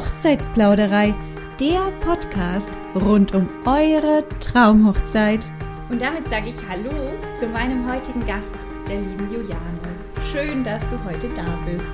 [0.00, 1.14] Hochzeitsplauderei,
[1.60, 5.44] der Podcast rund um eure Traumhochzeit.
[5.90, 6.90] Und damit sage ich Hallo
[7.38, 8.48] zu meinem heutigen Gast,
[8.88, 9.78] der lieben Juliane.
[10.32, 11.84] Schön, dass du heute da bist.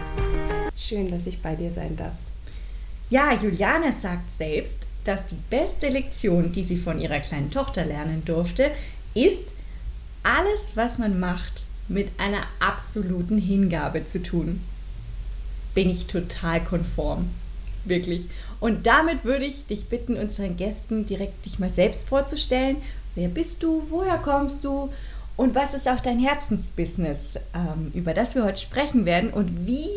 [0.76, 2.12] Schön, dass ich bei dir sein darf.
[3.10, 8.24] Ja, Juliane sagt selbst, dass die beste Lektion, die sie von ihrer kleinen Tochter lernen
[8.24, 8.70] durfte,
[9.14, 9.42] ist,
[10.22, 14.60] alles, was man macht, mit einer absoluten Hingabe zu tun.
[15.74, 17.30] Bin ich total konform.
[17.88, 18.28] Wirklich.
[18.60, 22.76] Und damit würde ich dich bitten, unseren Gästen direkt dich mal selbst vorzustellen.
[23.14, 23.86] Wer bist du?
[23.90, 24.90] Woher kommst du?
[25.36, 29.30] Und was ist auch dein Herzensbusiness, ähm, über das wir heute sprechen werden?
[29.30, 29.88] Und wie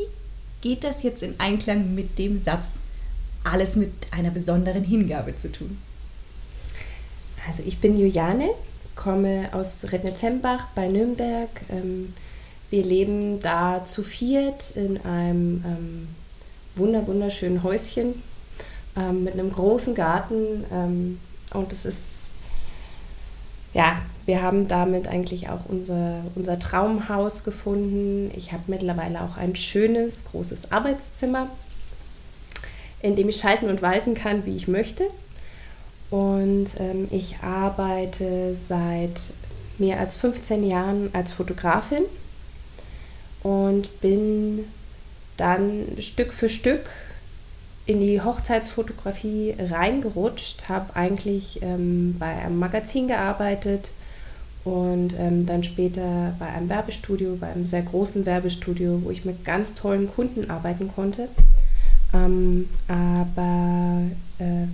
[0.62, 2.66] geht das jetzt in Einklang mit dem Satz,
[3.44, 5.78] alles mit einer besonderen Hingabe zu tun?
[7.48, 8.50] Also ich bin Juliane,
[8.96, 11.50] komme aus Rednitzembach bei Nürnberg.
[11.70, 12.14] Ähm,
[12.70, 16.08] wir leben da zu viert in einem ähm,
[16.76, 18.22] wunder wunderschönen Häuschen
[18.98, 21.20] ähm, mit einem großen Garten ähm,
[21.54, 22.20] und es ist
[23.74, 28.32] ja, wir haben damit eigentlich auch unser, unser Traumhaus gefunden.
[28.36, 31.48] Ich habe mittlerweile auch ein schönes, großes Arbeitszimmer,
[33.02, 35.06] in dem ich schalten und walten kann, wie ich möchte.
[36.10, 39.20] Und ähm, ich arbeite seit
[39.78, 42.04] mehr als 15 Jahren als Fotografin
[43.44, 44.66] und bin
[45.40, 46.90] dann Stück für Stück
[47.86, 53.90] in die Hochzeitsfotografie reingerutscht, habe eigentlich ähm, bei einem Magazin gearbeitet
[54.64, 59.44] und ähm, dann später bei einem Werbestudio, bei einem sehr großen Werbestudio, wo ich mit
[59.44, 61.30] ganz tollen Kunden arbeiten konnte.
[62.14, 64.02] Ähm, aber
[64.40, 64.68] äh,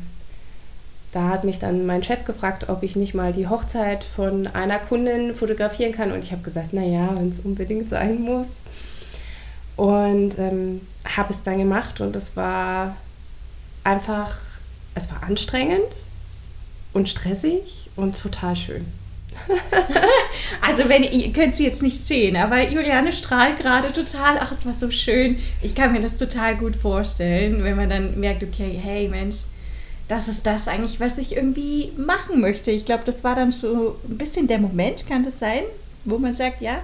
[1.12, 4.80] da hat mich dann mein Chef gefragt, ob ich nicht mal die Hochzeit von einer
[4.80, 6.12] Kundin fotografieren kann.
[6.12, 8.64] Und ich habe gesagt, naja, wenn es unbedingt sein muss.
[9.76, 12.96] Und ähm, habe es dann gemacht und es war
[13.84, 14.38] einfach,
[14.96, 15.92] es war anstrengend
[16.94, 18.86] und stressig und total schön.
[20.62, 24.38] also wenn ihr könnt sie jetzt nicht sehen, aber Juliane strahlt gerade total.
[24.40, 25.38] Ach, es war so schön.
[25.62, 29.40] Ich kann mir das total gut vorstellen, wenn man dann merkt, okay, hey Mensch,
[30.08, 32.72] das ist das eigentlich, was ich irgendwie machen möchte.
[32.72, 35.64] Ich glaube, das war dann so ein bisschen der Moment, kann das sein,
[36.06, 36.80] wo man sagt, ja,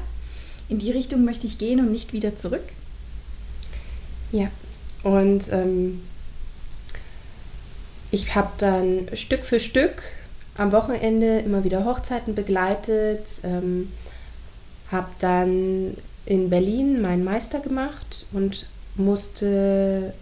[0.71, 2.63] in die Richtung möchte ich gehen und nicht wieder zurück.
[4.31, 4.47] Ja,
[5.03, 6.01] und ähm,
[8.09, 10.03] ich habe dann Stück für Stück
[10.57, 13.91] am Wochenende immer wieder Hochzeiten begleitet, ähm,
[14.91, 18.65] habe dann in Berlin meinen Meister gemacht und
[18.95, 20.13] musste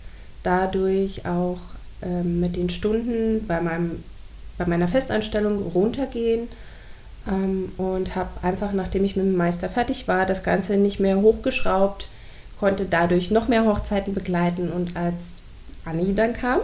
[0.41, 1.59] dadurch auch
[2.01, 4.03] ähm, mit den Stunden bei, meinem,
[4.57, 6.47] bei meiner Festanstellung runtergehen
[7.29, 11.17] ähm, und habe einfach, nachdem ich mit dem Meister fertig war, das Ganze nicht mehr
[11.21, 12.07] hochgeschraubt
[12.59, 14.71] konnte dadurch noch mehr Hochzeiten begleiten.
[14.71, 15.41] Und als
[15.85, 16.59] Anni dann kam,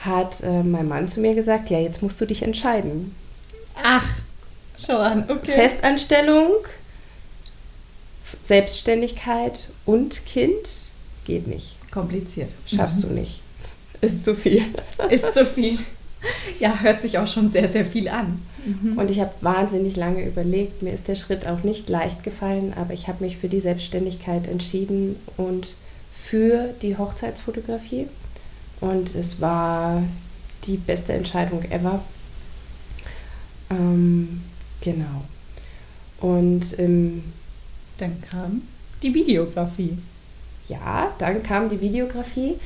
[0.00, 3.14] hat äh, mein Mann zu mir gesagt, ja, jetzt musst du dich entscheiden.
[3.82, 4.06] Ach,
[4.84, 5.52] schau an, okay.
[5.52, 6.50] Festanstellung,
[8.40, 10.68] Selbstständigkeit und Kind
[11.24, 11.76] geht nicht.
[11.90, 12.50] Kompliziert.
[12.66, 13.08] Schaffst mhm.
[13.08, 13.40] du nicht.
[14.00, 14.64] Ist zu viel.
[15.10, 15.78] Ist zu viel.
[16.58, 18.42] Ja, hört sich auch schon sehr, sehr viel an.
[18.64, 18.98] Mhm.
[18.98, 20.82] Und ich habe wahnsinnig lange überlegt.
[20.82, 24.46] Mir ist der Schritt auch nicht leicht gefallen, aber ich habe mich für die Selbstständigkeit
[24.46, 25.74] entschieden und
[26.12, 28.06] für die Hochzeitsfotografie.
[28.80, 30.02] Und es war
[30.66, 32.02] die beste Entscheidung ever.
[33.70, 34.42] Ähm,
[34.80, 35.24] genau.
[36.20, 37.24] Und ähm,
[37.98, 38.62] dann kam
[39.02, 39.98] die Videografie.
[40.68, 42.56] Ja, dann kam die Videografie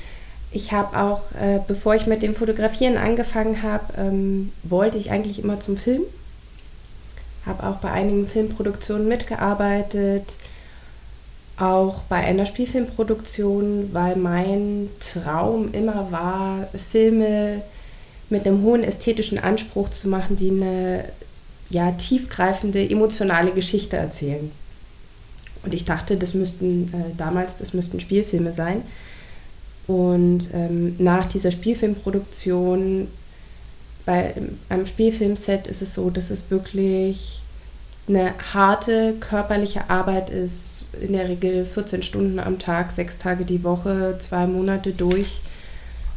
[0.52, 5.42] ich habe auch, äh, bevor ich mit dem Fotografieren angefangen habe, ähm, wollte ich eigentlich
[5.42, 6.02] immer zum Film.
[7.44, 10.34] Habe auch bei einigen Filmproduktionen mitgearbeitet,
[11.58, 17.62] auch bei einer Spielfilmproduktion, weil mein Traum immer war, Filme
[18.28, 21.04] mit einem hohen ästhetischen Anspruch zu machen, die eine
[21.70, 24.50] ja, tiefgreifende, emotionale Geschichte erzählen.
[25.64, 28.82] Und ich dachte, das müssten äh, damals, das müssten Spielfilme sein.
[29.86, 33.08] Und ähm, nach dieser Spielfilmproduktion,
[34.04, 34.34] bei
[34.68, 37.42] einem Spielfilmset ist es so, dass es wirklich
[38.08, 43.64] eine harte körperliche Arbeit ist, in der Regel 14 Stunden am Tag, sechs Tage die
[43.64, 45.40] Woche, zwei Monate durch.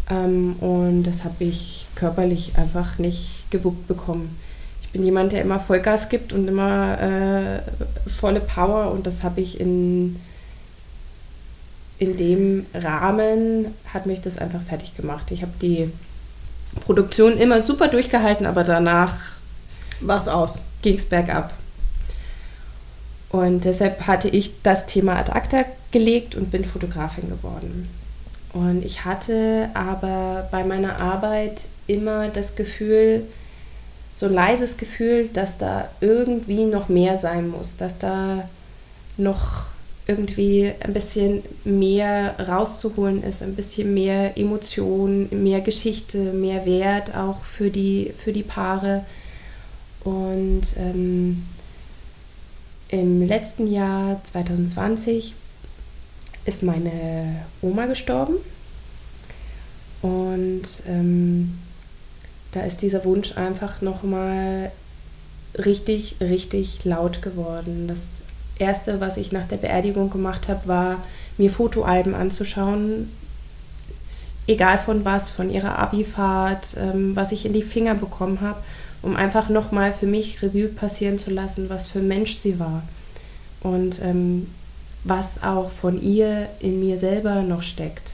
[0.09, 4.37] Ähm, und das habe ich körperlich einfach nicht gewuppt bekommen.
[4.81, 9.41] Ich bin jemand, der immer Vollgas gibt und immer äh, volle Power und das habe
[9.41, 10.15] ich in
[11.99, 15.31] in dem Rahmen hat mich das einfach fertig gemacht.
[15.31, 15.91] Ich habe die
[16.81, 19.15] Produktion immer super durchgehalten, aber danach
[19.99, 20.61] war es aus.
[20.81, 21.53] Ging es bergab.
[23.29, 27.89] Und deshalb hatte ich das Thema ad acta gelegt und bin Fotografin geworden.
[28.53, 33.23] Und ich hatte aber bei meiner Arbeit immer das Gefühl,
[34.13, 38.49] so ein leises Gefühl, dass da irgendwie noch mehr sein muss, dass da
[39.17, 39.65] noch
[40.09, 47.43] irgendwie ein bisschen mehr rauszuholen ist, ein bisschen mehr Emotion, mehr Geschichte, mehr Wert auch
[47.43, 49.05] für die, für die Paare.
[50.03, 51.43] Und ähm,
[52.87, 55.35] im letzten Jahr 2020
[56.45, 58.37] ist meine Oma gestorben.
[60.01, 61.59] Und ähm,
[62.51, 64.71] da ist dieser Wunsch einfach nochmal
[65.55, 67.87] richtig, richtig laut geworden.
[67.87, 68.23] Das
[68.59, 71.03] Erste, was ich nach der Beerdigung gemacht habe, war,
[71.37, 73.09] mir Fotoalben anzuschauen,
[74.47, 78.59] egal von was, von ihrer Abifahrt, ähm, was ich in die Finger bekommen habe,
[79.01, 82.83] um einfach nochmal für mich Revue passieren zu lassen, was für ein Mensch sie war.
[83.61, 84.47] Und ähm,
[85.03, 88.13] was auch von ihr in mir selber noch steckt.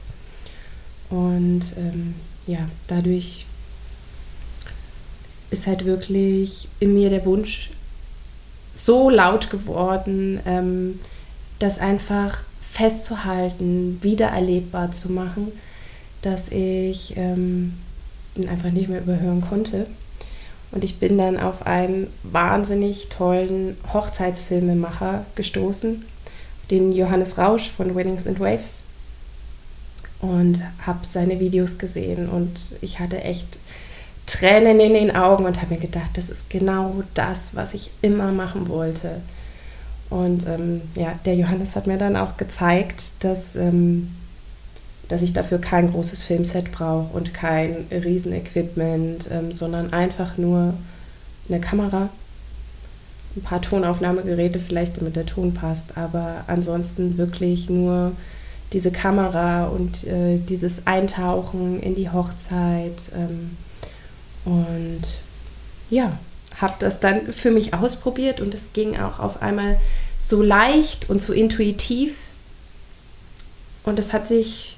[1.10, 2.16] Und ähm,
[2.48, 3.46] ja, dadurch
[5.52, 7.72] ist halt wirklich in mir der Wunsch
[8.76, 11.00] so laut geworden, ähm,
[11.58, 15.52] das einfach festzuhalten, wieder erlebbar zu machen,
[16.22, 17.74] dass ich ähm,
[18.36, 19.88] ihn einfach nicht mehr überhören konnte.
[20.72, 26.04] Und ich bin dann auf einen wahnsinnig tollen Hochzeitsfilmemacher gestoßen,
[26.70, 28.84] den Johannes Rausch von Winnings and Waves.
[30.20, 33.60] Und habe seine Videos gesehen und ich hatte echt
[34.26, 38.32] Tränen in den Augen und habe mir gedacht, das ist genau das, was ich immer
[38.32, 39.22] machen wollte.
[40.10, 44.12] Und ähm, ja, der Johannes hat mir dann auch gezeigt, dass, ähm,
[45.10, 50.74] dass ich dafür kein großes Filmset brauche und kein Riesenequipment, ähm, sondern einfach nur
[51.48, 52.10] eine Kamera,
[53.36, 58.14] ein paar Tonaufnahmegeräte vielleicht, damit der Ton passt, aber ansonsten wirklich nur
[58.74, 63.58] diese Kamera und äh, dieses Eintauchen in die Hochzeit ähm,
[64.46, 65.02] und
[65.90, 66.18] ja,
[66.62, 69.80] habe das dann für mich ausprobiert und es ging auch auf einmal
[70.18, 72.16] so leicht und so intuitiv.
[73.84, 74.78] Und es hat sich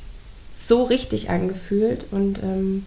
[0.53, 2.85] so richtig angefühlt und ähm,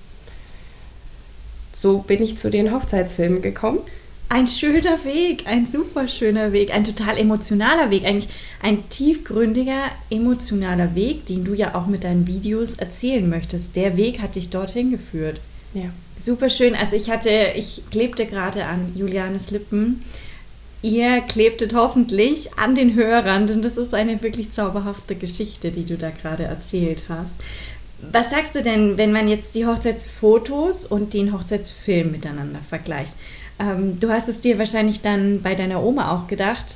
[1.72, 3.78] so bin ich zu den Hochzeitsfilmen gekommen.
[4.28, 8.28] Ein schöner Weg, ein super schöner Weg, ein total emotionaler Weg, eigentlich
[8.62, 13.74] ein tiefgründiger, emotionaler Weg, den du ja auch mit deinen Videos erzählen möchtest.
[13.74, 15.40] Der Weg hat dich dorthin geführt.
[15.74, 15.90] Ja.
[16.18, 16.74] Super schön.
[16.74, 20.04] Also ich hatte, ich klebte gerade an Julianes Lippen.
[20.82, 25.96] Ihr klebtet hoffentlich an den Hörern, denn das ist eine wirklich zauberhafte Geschichte, die du
[25.96, 27.32] da gerade erzählt hast.
[28.12, 33.14] Was sagst du denn, wenn man jetzt die Hochzeitsfotos und den Hochzeitsfilm miteinander vergleicht?
[33.58, 36.66] Ähm, du hast es dir wahrscheinlich dann bei deiner Oma auch gedacht,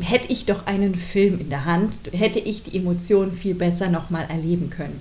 [0.00, 4.26] hätte ich doch einen Film in der Hand, hätte ich die Emotionen viel besser nochmal
[4.28, 5.00] erleben können.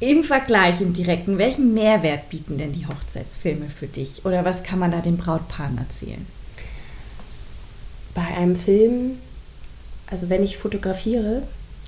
[0.00, 4.24] Im Vergleich, im direkten, welchen Mehrwert bieten denn die Hochzeitsfilme für dich?
[4.24, 6.24] Oder was kann man da den Brautpaaren erzählen?
[8.14, 9.18] Bei einem Film,
[10.10, 11.42] also wenn ich fotografiere,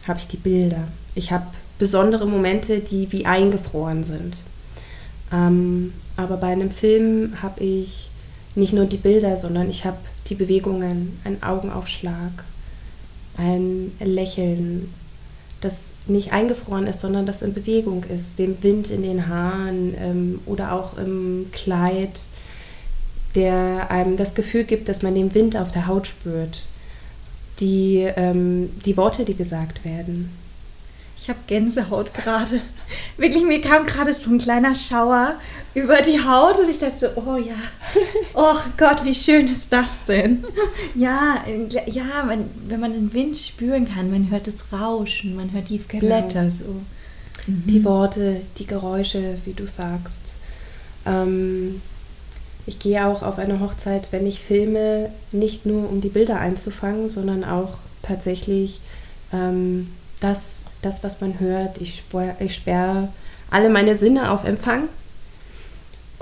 [0.07, 0.89] habe ich die Bilder.
[1.15, 1.47] Ich habe
[1.79, 4.37] besondere Momente, die wie eingefroren sind.
[5.33, 8.11] Ähm, aber bei einem Film habe ich
[8.55, 9.97] nicht nur die Bilder, sondern ich habe
[10.29, 12.45] die Bewegungen, einen Augenaufschlag,
[13.39, 14.93] ein Lächeln,
[15.63, 20.41] das nicht eingefroren ist, sondern das in Bewegung ist, dem Wind in den Haaren ähm,
[20.45, 22.21] oder auch im Kleid,
[23.35, 26.67] der einem das Gefühl gibt, dass man den Wind auf der Haut spürt,
[27.61, 30.31] die, ähm, die Worte, die gesagt werden.
[31.23, 32.61] Ich habe Gänsehaut gerade.
[33.17, 35.35] Wirklich, mir kam gerade so ein kleiner Schauer
[35.73, 37.55] über die Haut und ich dachte so, oh ja,
[38.35, 40.45] oh Gott, wie schön ist das denn?
[40.97, 41.37] Ja,
[41.87, 45.79] ja, man, wenn man den Wind spüren kann, man hört das Rauschen, man hört die
[45.87, 46.01] genau.
[46.07, 46.83] Blätter so.
[47.47, 47.67] Mhm.
[47.69, 50.35] Die Worte, die Geräusche, wie du sagst.
[51.07, 51.81] Ähm,
[52.67, 57.09] ich gehe auch auf eine Hochzeit, wenn ich filme, nicht nur um die Bilder einzufangen,
[57.09, 58.81] sondern auch tatsächlich
[59.33, 59.87] ähm,
[60.19, 61.81] das, das, was man hört.
[61.81, 63.09] Ich, sperre, ich sperre
[63.51, 64.89] alle meine Sinne auf Empfang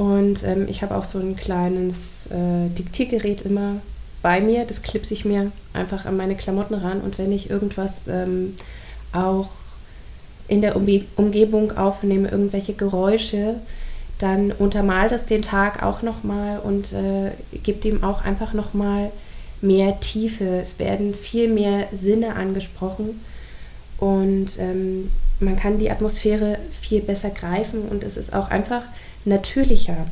[0.01, 3.77] und ähm, ich habe auch so ein kleines äh, Diktiergerät immer
[4.23, 4.65] bei mir.
[4.65, 7.03] Das klipse ich mir einfach an meine Klamotten ran.
[7.03, 8.57] Und wenn ich irgendwas ähm,
[9.13, 9.51] auch
[10.49, 13.57] in der Umge Umgebung aufnehme, irgendwelche Geräusche,
[14.19, 19.11] dann untermal das den Tag auch nochmal und äh, gibt ihm auch einfach nochmal
[19.61, 20.61] mehr Tiefe.
[20.63, 23.21] Es werden viel mehr Sinne angesprochen
[24.01, 28.83] und ähm, man kann die Atmosphäre viel besser greifen und es ist auch einfach
[29.25, 30.07] natürlicher,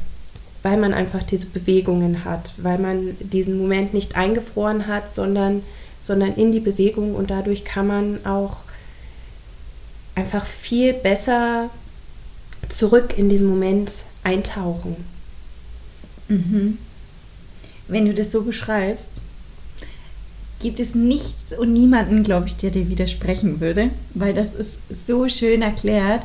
[0.62, 5.62] weil man einfach diese Bewegungen hat, weil man diesen Moment nicht eingefroren hat, sondern,
[6.00, 8.59] sondern in die Bewegung und dadurch kann man auch
[10.14, 11.71] einfach viel besser
[12.68, 13.90] zurück in diesen Moment
[14.23, 14.97] eintauchen.
[16.28, 16.76] Mhm.
[17.87, 19.23] Wenn du das so beschreibst,
[20.60, 25.28] gibt es nichts und niemanden, glaube ich, der dir widersprechen würde, weil das ist so
[25.28, 26.22] schön erklärt.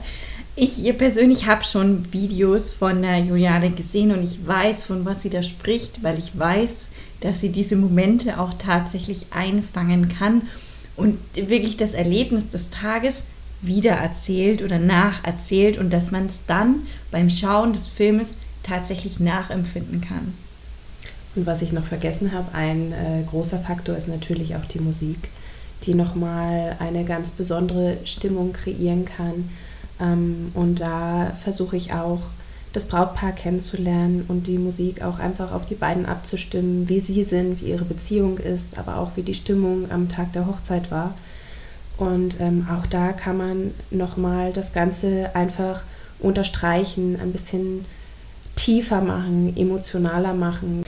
[0.55, 5.29] Ich persönlich habe schon Videos von der Juliane gesehen und ich weiß, von was sie
[5.29, 6.89] da spricht, weil ich weiß,
[7.21, 10.43] dass sie diese Momente auch tatsächlich einfangen kann
[10.95, 13.23] und wirklich das Erlebnis des Tages
[13.61, 20.33] wiedererzählt oder nacherzählt und dass man es dann beim Schauen des Filmes tatsächlich nachempfinden kann.
[21.35, 25.29] Und was ich noch vergessen habe, ein äh, großer Faktor ist natürlich auch die Musik,
[25.85, 29.49] die nochmal eine ganz besondere Stimmung kreieren kann.
[29.99, 32.19] Ähm, und da versuche ich auch,
[32.73, 37.61] das Brautpaar kennenzulernen und die Musik auch einfach auf die beiden abzustimmen, wie sie sind,
[37.61, 41.13] wie ihre Beziehung ist, aber auch wie die Stimmung am Tag der Hochzeit war.
[41.97, 45.83] Und ähm, auch da kann man nochmal das Ganze einfach
[46.19, 47.85] unterstreichen, ein bisschen
[48.55, 50.83] tiefer machen, emotionaler machen.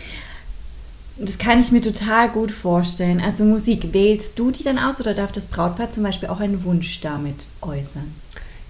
[1.18, 3.22] Das kann ich mir total gut vorstellen.
[3.22, 6.66] Also Musik, wählst du die dann aus oder darf das Brautpaar zum Beispiel auch einen
[6.66, 8.14] Wunsch damit äußern?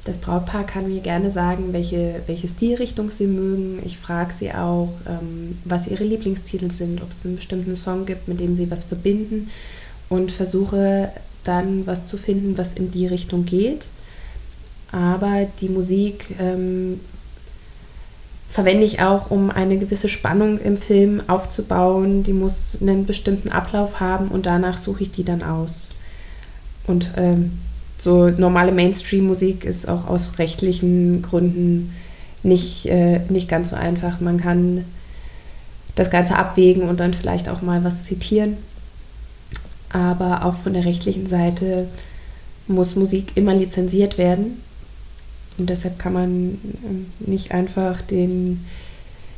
[0.03, 3.79] Das Brautpaar kann mir gerne sagen, welche, welche Stilrichtung sie mögen.
[3.83, 8.27] Ich frage sie auch, ähm, was ihre Lieblingstitel sind, ob es einen bestimmten Song gibt,
[8.27, 9.49] mit dem sie was verbinden
[10.07, 11.11] und versuche
[11.43, 13.87] dann was zu finden, was in die Richtung geht.
[14.91, 16.99] Aber die Musik ähm,
[18.55, 22.23] verwende ich auch, um eine gewisse Spannung im Film aufzubauen.
[22.23, 25.89] Die muss einen bestimmten Ablauf haben und danach suche ich die dann aus.
[26.87, 27.59] Und ähm,
[27.97, 31.93] so normale Mainstream-Musik ist auch aus rechtlichen Gründen
[32.43, 34.21] nicht, äh, nicht ganz so einfach.
[34.21, 34.85] Man kann
[35.95, 38.55] das Ganze abwägen und dann vielleicht auch mal was zitieren.
[39.89, 41.89] Aber auch von der rechtlichen Seite
[42.67, 44.61] muss Musik immer lizenziert werden.
[45.57, 46.29] Und deshalb kann man
[46.85, 48.65] ähm, nicht einfach den,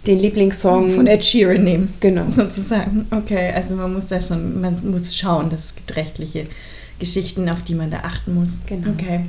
[0.05, 1.93] den Lieblingssong von Ed Sheeran nehmen.
[1.99, 2.29] Genau.
[2.29, 3.05] Sozusagen.
[3.11, 6.47] Okay, also man muss da schon, man muss schauen, dass es gibt rechtliche
[6.99, 8.57] Geschichten, auf die man da achten muss.
[8.65, 8.89] Genau.
[8.89, 9.21] Okay.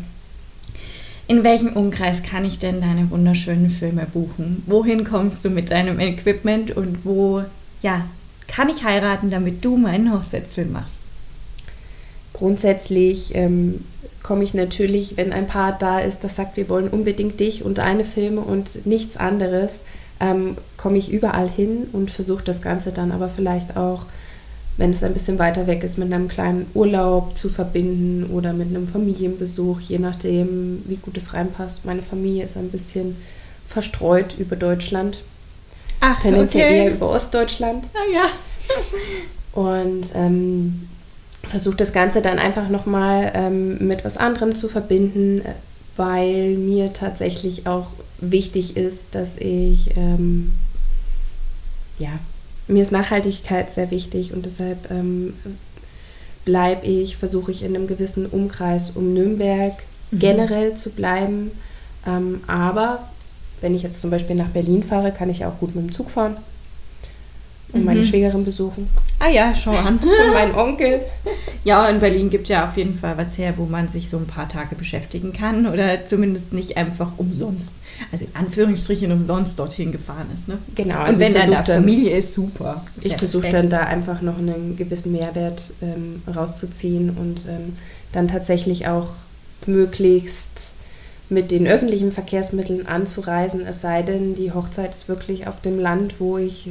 [1.26, 4.62] In welchem Umkreis kann ich denn deine wunderschönen Filme buchen?
[4.66, 7.42] Wohin kommst du mit deinem Equipment und wo,
[7.82, 8.06] ja,
[8.46, 10.96] kann ich heiraten, damit du meinen Hochzeitsfilm machst?
[12.32, 13.84] Grundsätzlich ähm,
[14.22, 17.78] komme ich natürlich, wenn ein Paar da ist, das sagt, wir wollen unbedingt dich und
[17.78, 19.72] deine Filme und nichts anderes,
[20.20, 24.04] ähm, komme ich überall hin und versuche das Ganze dann aber vielleicht auch,
[24.76, 28.68] wenn es ein bisschen weiter weg ist, mit einem kleinen Urlaub zu verbinden oder mit
[28.68, 31.84] einem Familienbesuch, je nachdem, wie gut es reinpasst.
[31.84, 33.16] Meine Familie ist ein bisschen
[33.66, 35.18] verstreut über Deutschland.
[36.00, 36.84] Ach, tendenziell okay.
[36.84, 37.84] eher über Ostdeutschland.
[37.94, 38.30] Ah ja.
[39.60, 40.88] Und ähm,
[41.48, 45.42] versuche das Ganze dann einfach nochmal ähm, mit was anderem zu verbinden,
[45.96, 47.88] weil mir tatsächlich auch
[48.20, 50.52] wichtig ist, dass ich, ähm,
[51.98, 52.10] ja,
[52.66, 55.34] mir ist Nachhaltigkeit sehr wichtig und deshalb ähm,
[56.44, 59.74] bleibe ich, versuche ich in einem gewissen Umkreis um Nürnberg
[60.10, 60.18] mhm.
[60.18, 61.50] generell zu bleiben.
[62.06, 63.08] Ähm, aber
[63.60, 66.10] wenn ich jetzt zum Beispiel nach Berlin fahre, kann ich auch gut mit dem Zug
[66.10, 66.36] fahren
[67.72, 68.04] und meine Mhm.
[68.04, 69.98] Schwägerin besuchen Ah ja, schau an.
[70.02, 71.00] und meinen Onkel.
[71.64, 74.26] Ja, in Berlin gibt ja auf jeden Fall was her, wo man sich so ein
[74.26, 77.74] paar Tage beschäftigen kann oder zumindest nicht einfach umsonst,
[78.12, 80.48] also in Anführungsstrichen umsonst dorthin gefahren ist.
[80.48, 80.58] Ne?
[80.76, 82.84] Genau, Und also wenn dann da versuche dann, Familie ist, super.
[82.96, 87.76] Ist ich ja versuche dann da einfach noch einen gewissen Mehrwert ähm, rauszuziehen und ähm,
[88.12, 89.08] dann tatsächlich auch
[89.66, 90.74] möglichst
[91.28, 96.14] mit den öffentlichen Verkehrsmitteln anzureisen, es sei denn, die Hochzeit ist wirklich auf dem Land,
[96.20, 96.70] wo ich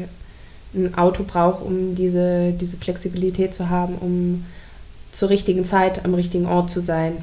[0.74, 4.46] ein Auto brauche, um diese, diese Flexibilität zu haben, um
[5.12, 7.18] zur richtigen Zeit am richtigen Ort zu sein.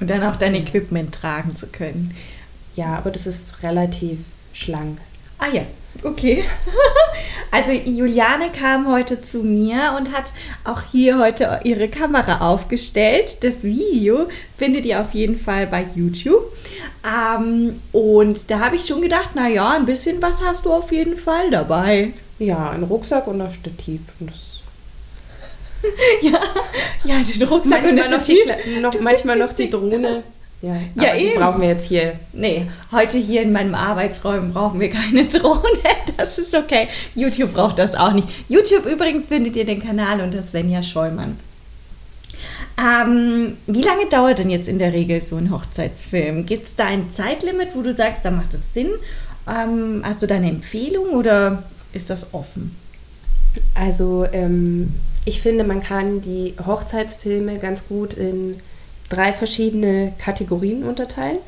[0.00, 2.14] Und dann auch dein Equipment tragen zu können.
[2.74, 4.18] Ja, aber das ist relativ
[4.52, 4.98] schlank.
[5.38, 5.62] Ah ja,
[6.02, 6.44] okay.
[7.52, 10.26] Also Juliane kam heute zu mir und hat
[10.62, 13.38] auch hier heute ihre Kamera aufgestellt.
[13.40, 16.44] Das Video findet ihr auf jeden Fall bei YouTube.
[17.04, 21.18] Ähm, und da habe ich schon gedacht, naja, ein bisschen was hast du auf jeden
[21.18, 22.12] Fall dabei.
[22.40, 24.00] Ja, ein Rucksack und ein Stativ.
[24.18, 24.60] Und das
[26.22, 26.40] Ja,
[27.04, 28.64] ja den Rucksack und manchmal, das noch die, Stativ.
[28.76, 30.22] Kle- noch, manchmal noch die Drohne.
[30.62, 31.38] Ja, Ja, aber die eben.
[31.40, 32.14] brauchen wir jetzt hier.
[32.34, 35.62] Nee, heute hier in meinem Arbeitsraum brauchen wir keine Drohne.
[36.18, 36.88] Das ist okay.
[37.14, 38.28] YouTube braucht das auch nicht.
[38.48, 41.38] YouTube übrigens findet ihr den Kanal unter Svenja Scheumann.
[42.78, 46.46] Ähm, wie lange dauert denn jetzt in der Regel so ein Hochzeitsfilm?
[46.46, 48.88] Gibt es da ein Zeitlimit, wo du sagst, da macht es Sinn?
[49.48, 52.76] Ähm, hast du da eine Empfehlung oder ist das offen?
[53.74, 54.94] Also ähm,
[55.24, 58.60] ich finde, man kann die Hochzeitsfilme ganz gut in
[59.08, 61.38] drei verschiedene Kategorien unterteilen.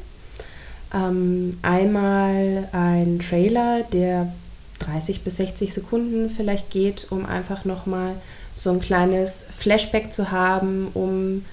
[0.93, 4.33] Ähm, einmal ein Trailer, der
[4.81, 8.15] 30 bis 60 Sekunden vielleicht geht, um einfach nochmal
[8.55, 11.45] so ein kleines Flashback zu haben, um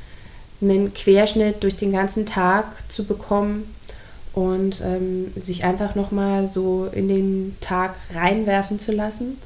[0.61, 3.63] einen Querschnitt durch den ganzen Tag zu bekommen
[4.33, 9.37] und ähm, sich einfach nochmal so in den Tag reinwerfen zu lassen.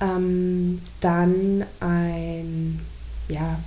[0.00, 2.80] Ähm, dann ein,
[3.28, 3.58] ja,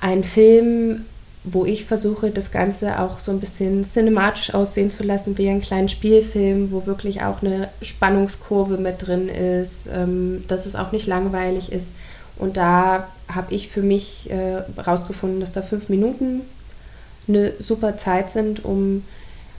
[0.00, 1.04] ein Film,
[1.44, 5.60] wo ich versuche, das Ganze auch so ein bisschen cinematisch aussehen zu lassen, wie einen
[5.60, 11.06] kleinen Spielfilm, wo wirklich auch eine Spannungskurve mit drin ist, ähm, dass es auch nicht
[11.06, 11.88] langweilig ist.
[12.38, 16.42] Und da habe ich für mich herausgefunden, äh, dass da fünf Minuten
[17.28, 19.02] eine super Zeit sind, um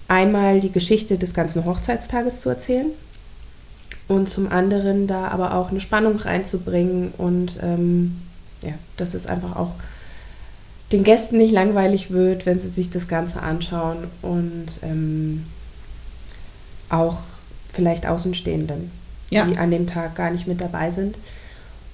[0.07, 2.87] einmal die Geschichte des ganzen Hochzeitstages zu erzählen
[4.07, 8.21] und zum anderen da aber auch eine Spannung reinzubringen und ähm,
[8.63, 9.71] ja, dass es einfach auch
[10.91, 15.45] den Gästen nicht langweilig wird, wenn sie sich das Ganze anschauen und ähm,
[16.89, 17.17] auch
[17.73, 18.91] vielleicht Außenstehenden,
[19.29, 19.45] ja.
[19.45, 21.17] die an dem Tag gar nicht mit dabei sind.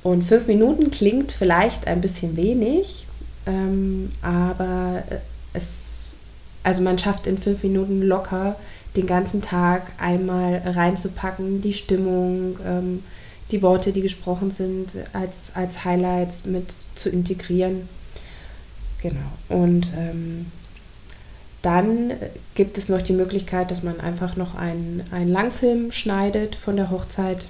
[0.03, 3.07] Und fünf Minuten klingt vielleicht ein bisschen wenig,
[3.47, 5.03] ähm, aber
[5.53, 6.15] es,
[6.63, 8.55] also man schafft in fünf Minuten locker
[8.95, 13.03] den ganzen Tag einmal reinzupacken, die Stimmung, ähm,
[13.51, 17.87] die Worte, die gesprochen sind, als, als Highlights mit zu integrieren.
[19.01, 19.19] Genau.
[19.49, 20.47] Und ähm,
[21.61, 22.13] dann
[22.55, 26.89] gibt es noch die Möglichkeit, dass man einfach noch einen, einen Langfilm schneidet von der
[26.89, 27.45] Hochzeit,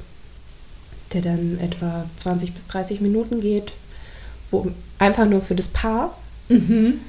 [1.14, 3.72] der dann etwa 20 bis 30 Minuten geht,
[4.50, 4.68] wo
[5.00, 6.18] einfach nur für das Paar.
[6.50, 7.00] Mhm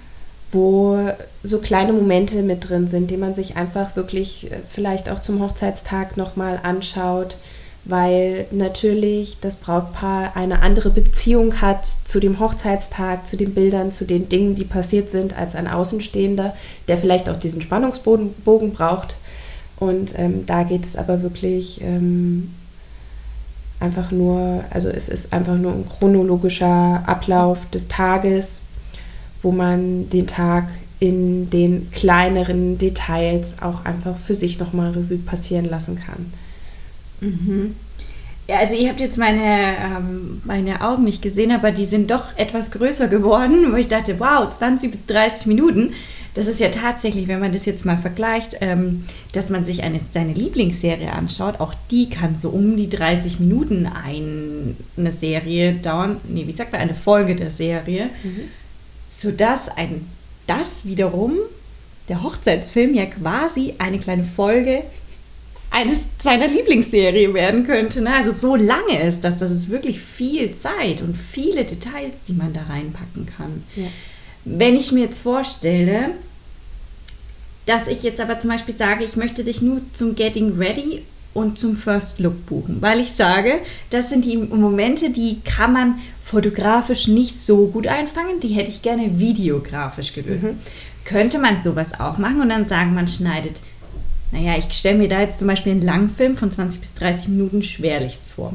[0.51, 0.99] wo
[1.43, 5.41] so kleine Momente mit drin sind, die man sich einfach wirklich äh, vielleicht auch zum
[5.41, 7.37] Hochzeitstag nochmal anschaut,
[7.85, 14.07] weil natürlich das Brautpaar eine andere Beziehung hat zu dem Hochzeitstag, zu den Bildern, zu
[14.07, 16.55] den Dingen, die passiert sind, als ein Außenstehender,
[16.89, 19.17] der vielleicht auch diesen Spannungsbogen braucht.
[19.77, 22.55] Und ähm, da geht es aber wirklich ähm,
[23.81, 28.63] einfach nur, also es ist einfach nur ein chronologischer Ablauf des Tages,
[29.45, 30.69] wo man den Tag
[31.01, 36.33] in den kleineren Details auch einfach für sich nochmal Revue passieren lassen kann.
[37.21, 37.75] Mhm.
[38.47, 42.25] Ja, also ihr habt jetzt meine, ähm, meine Augen nicht gesehen, aber die sind doch
[42.37, 45.93] etwas größer geworden, wo ich dachte, wow, 20 bis 30 Minuten.
[46.35, 50.01] Das ist ja tatsächlich, wenn man das jetzt mal vergleicht, ähm, dass man sich eine,
[50.13, 56.17] seine Lieblingsserie anschaut, auch die kann so um die 30 Minuten ein, eine Serie dauern.
[56.29, 58.11] Nee, wie sagt man, eine Folge der Serie.
[58.23, 58.51] Mhm
[59.25, 60.07] sodass ein,
[60.47, 61.39] das wiederum,
[62.09, 64.85] der Hochzeitsfilm, ja quasi eine kleine Folge
[65.71, 68.01] eines seiner Lieblingsserie werden könnte.
[68.01, 68.15] Ne?
[68.15, 72.53] Also so lange ist das, das ist wirklich viel Zeit und viele Details, die man
[72.53, 73.65] da reinpacken kann.
[73.75, 73.89] Ja.
[74.45, 76.11] Wenn ich mir jetzt vorstelle,
[77.67, 81.03] dass ich jetzt aber zum Beispiel sage, ich möchte dich nur zum Getting Ready
[81.35, 83.59] und zum First Look buchen, weil ich sage,
[83.91, 85.95] das sind die Momente, die kann man
[86.25, 90.47] fotografisch nicht so gut einfangen, die hätte ich gerne videografisch gelöst.
[90.47, 90.59] Mhm.
[91.05, 93.61] Könnte man sowas auch machen und dann sagen, man schneidet,
[94.33, 97.63] naja, ich stelle mir da jetzt zum Beispiel einen Langfilm von 20 bis 30 Minuten
[97.63, 98.55] schwerlichst vor.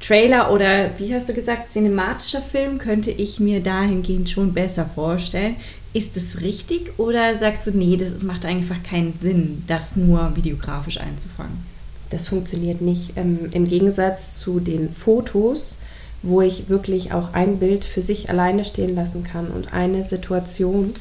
[0.00, 5.56] Trailer oder, wie hast du gesagt, cinematischer Film könnte ich mir dahingehend schon besser vorstellen.
[5.94, 10.98] Ist das richtig oder sagst du, nee, das macht einfach keinen Sinn, das nur videografisch
[10.98, 11.73] einzufangen?
[12.14, 13.12] Das funktioniert nicht.
[13.16, 15.76] Ähm, Im Gegensatz zu den Fotos
[16.24, 20.94] wo ich wirklich auch ein Bild für sich alleine stehen lassen kann und eine Situation,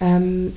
[0.00, 0.52] ähm,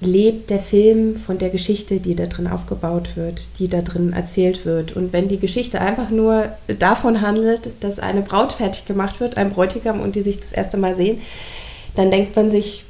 [0.00, 4.66] lebt der Film von der Geschichte, die da drin aufgebaut wird, die da drin erzählt
[4.66, 4.96] wird.
[4.96, 6.48] Und wenn die Geschichte einfach nur
[6.80, 10.76] davon handelt, dass eine Braut fertig gemacht wird, ein Bräutigam und die sich das erste
[10.76, 11.20] Mal sehen,
[11.94, 12.84] dann denkt man sich,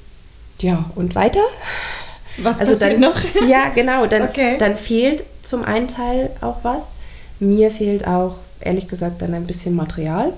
[0.60, 1.42] ja, und weiter?
[2.38, 3.20] Was also passiert dann, noch?
[3.46, 4.06] Ja, genau.
[4.06, 4.56] Dann, okay.
[4.58, 6.88] dann fehlt zum einen Teil auch was.
[7.40, 10.32] Mir fehlt auch ehrlich gesagt dann ein bisschen Material.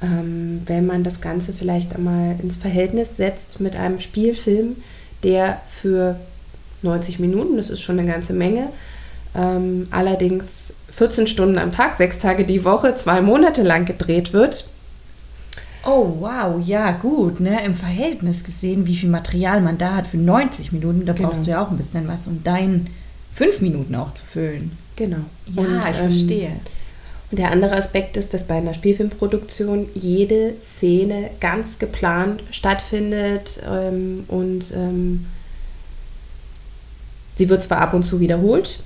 [0.00, 4.76] Ähm, wenn man das Ganze vielleicht einmal ins Verhältnis setzt mit einem Spielfilm,
[5.22, 6.16] der für
[6.82, 8.68] 90 Minuten, das ist schon eine ganze Menge,
[9.34, 14.68] ähm, allerdings 14 Stunden am Tag, sechs Tage die Woche, zwei Monate lang gedreht wird.
[15.84, 17.64] Oh, wow, ja, gut, ne?
[17.64, 21.28] Im Verhältnis gesehen, wie viel Material man da hat für 90 Minuten, da genau.
[21.28, 22.88] brauchst du ja auch ein bisschen was, um deinen
[23.38, 24.76] fünf Minuten auch zu füllen.
[24.96, 25.24] Genau.
[25.54, 26.52] Ja, und, ich ähm, verstehe.
[27.30, 34.24] Und der andere Aspekt ist, dass bei einer Spielfilmproduktion jede Szene ganz geplant stattfindet ähm,
[34.26, 35.26] und ähm,
[37.36, 38.80] sie wird zwar ab und zu wiederholt,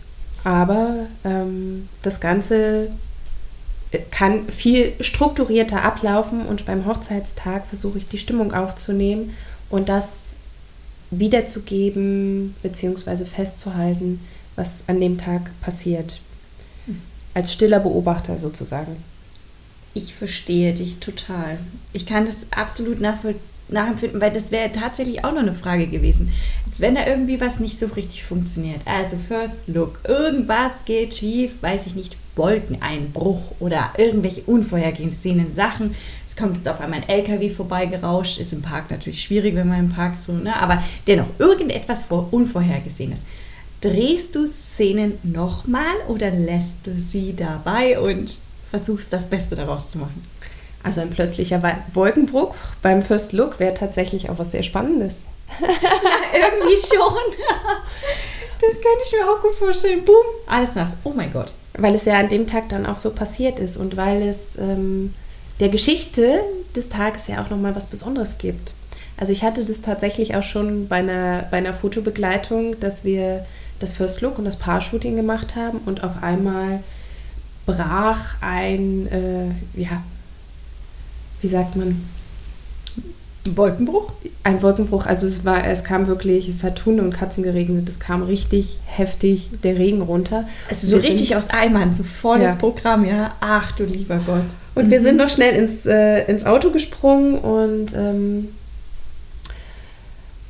[0.45, 2.91] aber ähm, das Ganze
[4.11, 9.35] kann viel strukturierter ablaufen und beim Hochzeitstag versuche ich die Stimmung aufzunehmen
[9.71, 10.35] und das
[11.11, 13.25] wiederzugeben bzw.
[13.25, 14.21] festzuhalten,
[14.57, 16.21] was an dem Tag passiert.
[17.35, 18.97] Als stiller Beobachter sozusagen.
[19.95, 21.59] Ich verstehe dich total.
[21.93, 26.33] Ich kann das absolut nachempfinden, weil das wäre tatsächlich auch noch eine Frage gewesen.
[26.67, 28.81] Als wenn da irgendwie was nicht so richtig funktioniert.
[28.85, 35.95] Also First Look, irgendwas geht schief, weiß ich nicht, Wolkeneinbruch oder irgendwelche unvorhergesehenen Sachen.
[36.29, 39.81] Es kommt jetzt auf einmal ein LKW vorbeigerauscht, ist im Park natürlich schwierig, wenn man
[39.81, 40.57] im Park so, ne?
[40.57, 43.21] aber dennoch irgendetwas vor Unvorhergesehenes.
[43.83, 48.39] Drehst du Szenen nochmal oder lässt du sie dabei und
[48.71, 50.25] versuchst das Beste daraus zu machen?
[50.85, 51.61] Also ein plötzlicher
[51.93, 55.15] Wolkenbruch beim First Look wäre tatsächlich auch was sehr Spannendes.
[55.61, 57.47] irgendwie schon.
[58.61, 60.05] Das kann ich mir auch gut vorstellen.
[60.05, 60.91] Boom, alles nass.
[61.03, 61.53] Oh mein Gott.
[61.77, 65.13] Weil es ja an dem Tag dann auch so passiert ist und weil es ähm,
[65.59, 66.41] der Geschichte
[66.77, 68.75] des Tages ja auch nochmal was Besonderes gibt.
[69.17, 73.45] Also ich hatte das tatsächlich auch schon bei einer, bei einer Fotobegleitung, dass wir
[73.83, 76.81] das First Look und das Paar-Shooting gemacht haben und auf einmal
[77.67, 80.03] brach ein, äh, ja,
[81.41, 82.03] wie sagt man?
[83.45, 84.13] Wolkenbruch?
[84.45, 87.99] Ein Wolkenbruch, also es war, es kam wirklich, es hat Hunde und Katzen geregnet, es
[87.99, 90.47] kam richtig heftig der Regen runter.
[90.71, 92.55] Also so wir richtig sind, aus Eimern, so volles ja.
[92.55, 93.35] Programm, ja.
[93.41, 94.45] Ach du lieber Gott.
[94.77, 94.91] Und mhm.
[94.91, 98.49] wir sind noch schnell ins, äh, ins Auto gesprungen und ähm,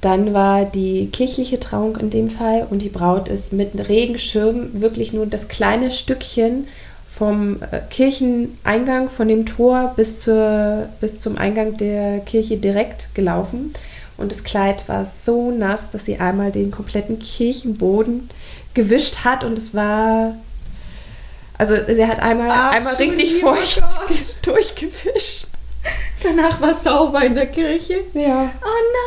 [0.02, 5.12] dann war die kirchliche Trauung in dem Fall und die Braut ist mit Regenschirm wirklich
[5.12, 6.66] nur das kleine Stückchen
[7.08, 13.72] vom äh, Kircheneingang, von dem Tor bis, zur, bis zum Eingang der Kirche direkt gelaufen.
[14.16, 18.28] Und das Kleid war so nass, dass sie einmal den kompletten Kirchenboden
[18.74, 19.44] gewischt hat.
[19.44, 20.36] Und es war.
[21.58, 23.82] Also, sie hat einmal, Ach, einmal richtig feucht
[24.42, 25.46] durchgewischt.
[26.22, 28.00] Danach war es sauber in der Kirche.
[28.14, 28.50] Ja.
[28.62, 29.01] Oh nein!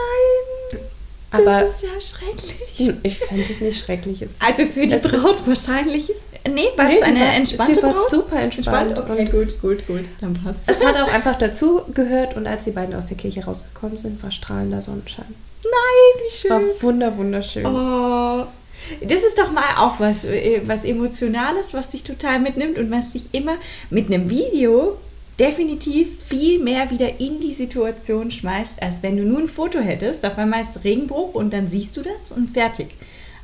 [1.37, 2.95] Aber das ist ja schrecklich.
[3.03, 4.21] Ich fände es nicht schrecklich.
[4.21, 6.11] Es, also für die Braut wahrscheinlich.
[6.47, 8.09] Nee, war nee, es eine war, entspannte sie war Braut?
[8.09, 8.97] super entspannt.
[8.97, 9.09] entspannt?
[9.09, 10.05] Okay, gut, gut, gut.
[10.21, 10.83] Dann passt es.
[10.83, 14.31] hat auch einfach dazu gehört und als die beiden aus der Kirche rausgekommen sind, war
[14.31, 15.33] strahlender Sonnenschein.
[15.63, 16.51] Nein, wie schön.
[16.51, 17.65] Es war wunder, wunderschön.
[17.65, 18.45] Oh.
[19.01, 23.13] Das ist doch mal auch was, äh, was Emotionales, was dich total mitnimmt und was
[23.13, 23.55] dich immer
[23.89, 24.97] mit einem Video
[25.39, 30.25] definitiv viel mehr wieder in die Situation schmeißt, als wenn du nur ein Foto hättest.
[30.25, 32.87] Auf einmal ist Regenbruch und dann siehst du das und fertig.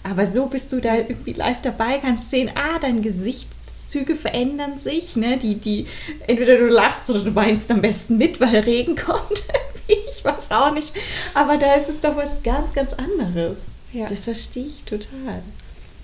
[0.04, 5.16] Aber so bist du da irgendwie live dabei, kannst sehen, ah, dein Gesichtszüge verändern sich,
[5.16, 5.38] ne?
[5.38, 5.86] Die, die,
[6.28, 9.44] entweder du lachst oder du weinst am besten mit, weil Regen kommt.
[9.88, 10.94] ich weiß auch nicht.
[11.34, 13.58] Aber da ist es doch was ganz, ganz anderes.
[13.94, 14.08] Ja.
[14.08, 15.44] Das verstehe ich total.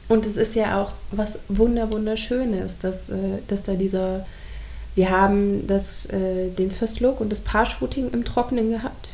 [0.09, 4.25] Und es ist ja auch was wunder wunderschönes, dass, äh, dass da dieser
[4.97, 9.09] wir haben das, äh, den First Look und das Paar-Shooting im Trockenen gehabt.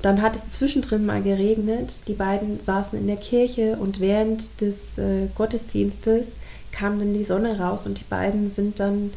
[0.00, 1.98] Dann hat es zwischendrin mal geregnet.
[2.06, 6.28] Die beiden saßen in der Kirche und während des äh, Gottesdienstes
[6.70, 9.12] kam dann die Sonne raus und die beiden sind dann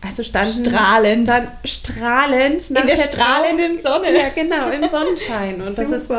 [0.00, 4.16] also standen strahlend dann strahlend in der, der strahlenden Sonne.
[4.16, 6.10] Ja, genau, im Sonnenschein und das ist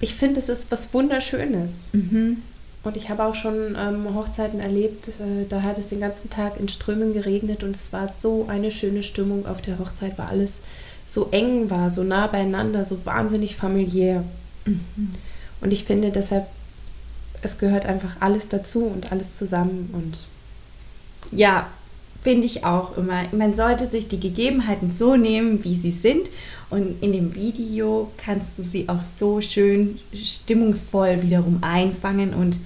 [0.00, 1.88] ich finde, es ist was wunderschönes.
[1.92, 2.42] Mhm.
[2.84, 6.58] Und ich habe auch schon ähm, Hochzeiten erlebt, äh, da hat es den ganzen Tag
[6.58, 10.60] in Strömen geregnet und es war so eine schöne Stimmung auf der Hochzeit, weil alles
[11.04, 14.24] so eng war, so nah beieinander, so wahnsinnig familiär.
[14.64, 15.14] Mhm.
[15.60, 16.46] Und ich finde deshalb,
[17.42, 20.18] es gehört einfach alles dazu und alles zusammen und
[21.30, 21.68] ja,
[22.22, 23.24] finde ich auch immer.
[23.32, 26.28] Man sollte sich die Gegebenheiten so nehmen, wie sie sind.
[26.70, 32.58] Und in dem Video kannst du sie auch so schön stimmungsvoll wiederum einfangen und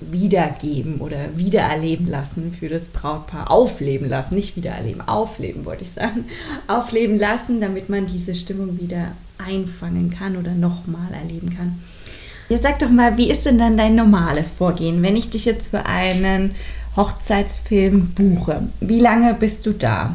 [0.00, 3.50] wiedergeben oder wiedererleben lassen für das Brautpaar.
[3.50, 6.24] Aufleben lassen, nicht wiedererleben, aufleben wollte ich sagen.
[6.66, 11.80] Aufleben lassen, damit man diese Stimmung wieder einfangen kann oder nochmal erleben kann.
[12.48, 15.68] Ja, sag doch mal, wie ist denn dann dein normales Vorgehen, wenn ich dich jetzt
[15.68, 16.54] für einen
[16.96, 18.68] Hochzeitsfilm buche?
[18.80, 20.14] Wie lange bist du da?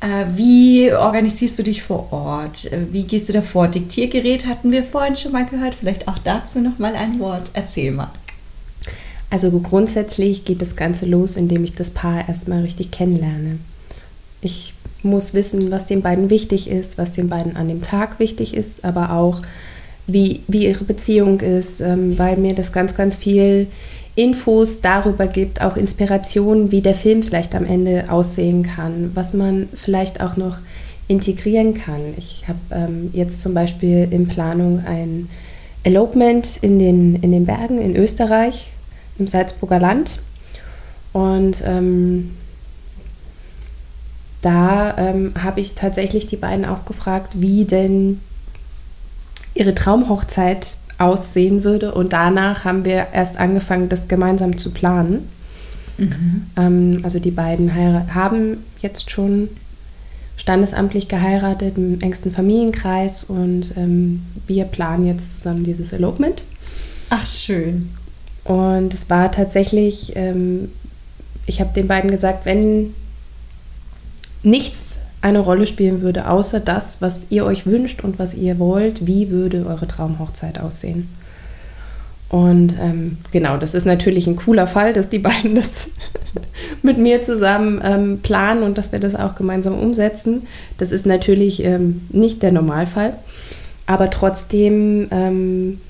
[0.00, 2.66] Äh, wie organisierst du dich vor Ort?
[2.72, 3.68] Äh, wie gehst du da vor?
[3.68, 5.74] Diktiergerät hatten wir vorhin schon mal gehört.
[5.74, 7.50] Vielleicht auch dazu noch mal ein Wort.
[7.52, 8.10] Erzähl mal.
[9.30, 13.58] Also grundsätzlich geht das Ganze los, indem ich das Paar erstmal richtig kennenlerne.
[14.40, 18.54] Ich muss wissen, was den beiden wichtig ist, was den beiden an dem Tag wichtig
[18.54, 19.42] ist, aber auch,
[20.06, 23.66] wie, wie ihre Beziehung ist, ähm, weil mir das ganz, ganz viel
[24.14, 29.68] Infos darüber gibt, auch Inspirationen, wie der Film vielleicht am Ende aussehen kann, was man
[29.74, 30.58] vielleicht auch noch
[31.06, 32.00] integrieren kann.
[32.16, 35.28] Ich habe ähm, jetzt zum Beispiel in Planung ein
[35.82, 38.72] Elopement in den, in den Bergen in Österreich
[39.18, 40.20] im Salzburger Land.
[41.12, 42.34] Und ähm,
[44.42, 48.20] da ähm, habe ich tatsächlich die beiden auch gefragt, wie denn
[49.54, 51.92] ihre Traumhochzeit aussehen würde.
[51.94, 55.28] Und danach haben wir erst angefangen, das gemeinsam zu planen.
[55.96, 56.46] Mhm.
[56.56, 57.74] Ähm, also die beiden
[58.14, 59.48] haben jetzt schon
[60.36, 66.44] standesamtlich geheiratet im engsten Familienkreis und ähm, wir planen jetzt zusammen dieses Elopement.
[67.10, 67.90] Ach, schön.
[68.48, 70.70] Und es war tatsächlich, ähm,
[71.44, 72.94] ich habe den beiden gesagt, wenn
[74.42, 79.06] nichts eine Rolle spielen würde, außer das, was ihr euch wünscht und was ihr wollt,
[79.06, 81.10] wie würde eure Traumhochzeit aussehen?
[82.30, 85.88] Und ähm, genau, das ist natürlich ein cooler Fall, dass die beiden das
[86.82, 90.46] mit mir zusammen ähm, planen und dass wir das auch gemeinsam umsetzen.
[90.78, 93.18] Das ist natürlich ähm, nicht der Normalfall,
[93.84, 95.80] aber trotzdem ähm,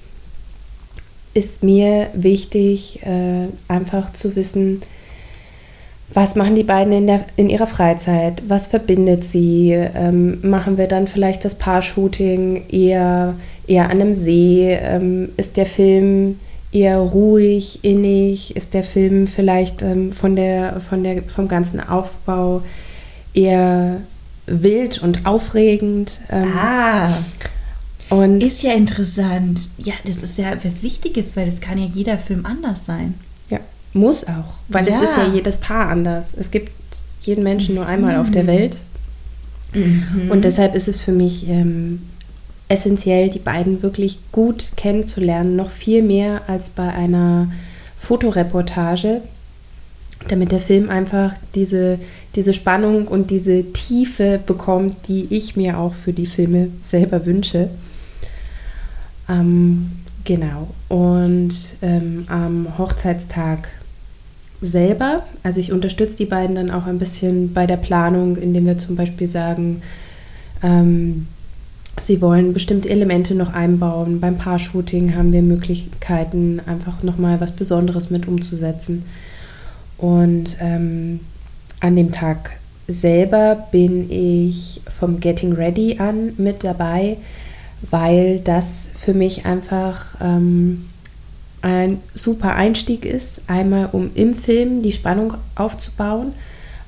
[1.38, 4.82] ist mir wichtig, äh, einfach zu wissen,
[6.14, 8.42] was machen die beiden in, der, in ihrer Freizeit?
[8.48, 9.72] Was verbindet sie?
[9.72, 13.34] Ähm, machen wir dann vielleicht das Paar-Shooting eher,
[13.66, 14.72] eher an einem See?
[14.72, 16.40] Ähm, ist der Film
[16.72, 18.56] eher ruhig, innig?
[18.56, 22.62] Ist der Film vielleicht ähm, von der, von der, vom ganzen Aufbau
[23.34, 23.98] eher
[24.46, 26.20] wild und aufregend?
[26.32, 27.10] Ähm, ah.
[28.10, 29.68] Und ist ja interessant.
[29.76, 33.14] Ja, das ist ja was Wichtiges, weil das kann ja jeder Film anders sein.
[33.92, 34.94] Muss auch, weil ja.
[34.94, 36.34] es ist ja jedes Paar anders.
[36.38, 36.72] Es gibt
[37.22, 38.20] jeden Menschen nur einmal mhm.
[38.20, 38.48] auf der mhm.
[38.48, 38.76] Welt.
[39.72, 40.30] Mhm.
[40.30, 42.02] Und deshalb ist es für mich ähm,
[42.68, 47.50] essentiell, die beiden wirklich gut kennenzulernen, noch viel mehr als bei einer
[47.98, 49.22] Fotoreportage,
[50.28, 51.98] damit der Film einfach diese,
[52.34, 57.70] diese Spannung und diese Tiefe bekommt, die ich mir auch für die Filme selber wünsche.
[59.28, 59.90] Ähm,
[60.24, 60.68] genau.
[60.88, 63.68] Und ähm, am Hochzeitstag
[64.60, 65.24] selber.
[65.42, 68.96] Also ich unterstütze die beiden dann auch ein bisschen bei der Planung, indem wir zum
[68.96, 69.82] Beispiel sagen,
[70.62, 71.28] ähm,
[72.00, 74.20] sie wollen bestimmte Elemente noch einbauen.
[74.20, 79.04] Beim Paar-Shooting haben wir Möglichkeiten, einfach nochmal was Besonderes mit umzusetzen.
[79.96, 81.20] Und ähm,
[81.80, 82.52] an dem Tag
[82.86, 87.18] selber bin ich vom Getting Ready an mit dabei,
[87.90, 90.88] weil das für mich einfach ähm,
[91.62, 96.32] ein super Einstieg ist, einmal um im Film die Spannung aufzubauen,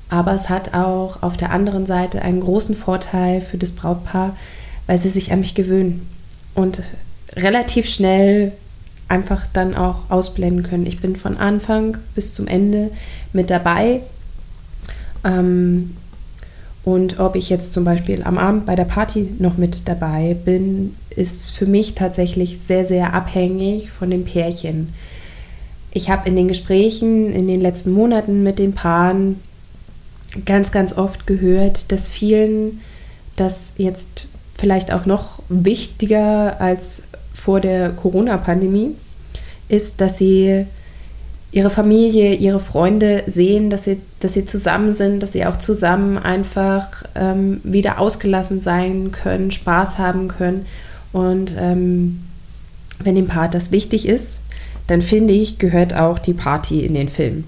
[0.09, 4.35] aber es hat auch auf der anderen Seite einen großen Vorteil für das Brautpaar,
[4.87, 6.07] weil sie sich an mich gewöhnen
[6.53, 6.81] und
[7.35, 8.51] relativ schnell
[9.07, 10.85] einfach dann auch ausblenden können.
[10.85, 12.91] Ich bin von Anfang bis zum Ende
[13.33, 14.01] mit dabei.
[15.23, 15.95] Ähm,
[16.83, 20.95] und ob ich jetzt zum Beispiel am Abend bei der Party noch mit dabei bin,
[21.15, 24.93] ist für mich tatsächlich sehr, sehr abhängig von dem Pärchen.
[25.91, 29.39] Ich habe in den Gesprächen in den letzten Monaten mit den Paaren
[30.45, 32.79] ganz, ganz oft gehört, dass vielen
[33.35, 38.95] das jetzt vielleicht auch noch wichtiger als vor der Corona-Pandemie
[39.67, 40.65] ist, dass sie
[41.51, 46.17] ihre Familie, ihre Freunde sehen, dass sie, dass sie zusammen sind, dass sie auch zusammen
[46.17, 50.65] einfach ähm, wieder ausgelassen sein können, Spaß haben können.
[51.11, 52.21] Und ähm,
[52.99, 54.41] wenn dem Paar das wichtig ist,
[54.87, 57.43] dann finde ich, gehört auch die Party in den Film.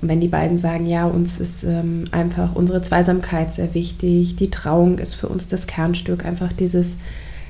[0.00, 4.50] Und wenn die beiden sagen, ja, uns ist ähm, einfach unsere Zweisamkeit sehr wichtig, die
[4.50, 6.98] Trauung ist für uns das Kernstück, einfach dieses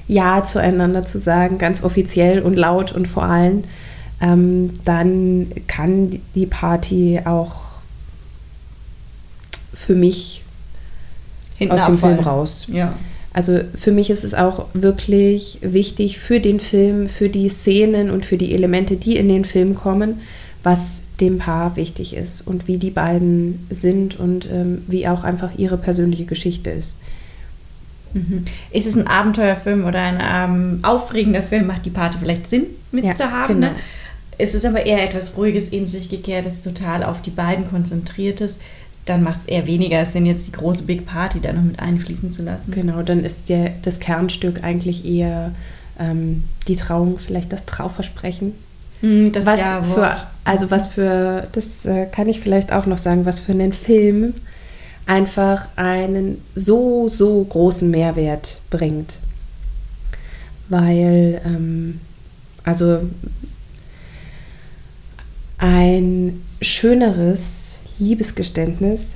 [0.08, 3.64] Ja zueinander zu sagen, ganz offiziell und laut und vor allem,
[4.24, 7.56] ähm, dann kann die Party auch
[9.74, 10.42] für mich
[11.56, 12.66] Hinten aus dem Film raus.
[12.72, 12.94] Ja.
[13.34, 18.24] Also für mich ist es auch wirklich wichtig für den Film, für die Szenen und
[18.24, 20.20] für die Elemente, die in den Film kommen,
[20.62, 25.50] was dem Paar wichtig ist und wie die beiden sind und ähm, wie auch einfach
[25.56, 26.96] ihre persönliche Geschichte ist.
[28.14, 28.44] Mhm.
[28.70, 31.66] Ist es ein Abenteuerfilm oder ein ähm, aufregender Film?
[31.66, 33.20] Macht die Party vielleicht Sinn mitzuhaben?
[33.20, 33.66] Ja, genau.
[33.66, 33.74] ne?
[34.38, 38.56] Es ist aber eher etwas Ruhiges, in sich gekehrtes, total auf die beiden konzentriertes.
[39.04, 42.32] Dann macht es eher weniger Sinn, jetzt die große Big Party da noch mit einfließen
[42.32, 42.70] zu lassen.
[42.70, 45.52] Genau, dann ist der, das Kernstück eigentlich eher
[45.98, 48.52] ähm, die Trauung, vielleicht das Trauversprechen.
[49.02, 49.60] Mm, das was
[49.92, 53.74] für, also was für, das äh, kann ich vielleicht auch noch sagen, was für einen
[53.74, 54.34] Film
[55.06, 59.18] einfach einen so, so großen Mehrwert bringt.
[60.68, 62.00] Weil, ähm,
[62.64, 63.00] also
[65.64, 69.14] ein schöneres Liebesgeständnis,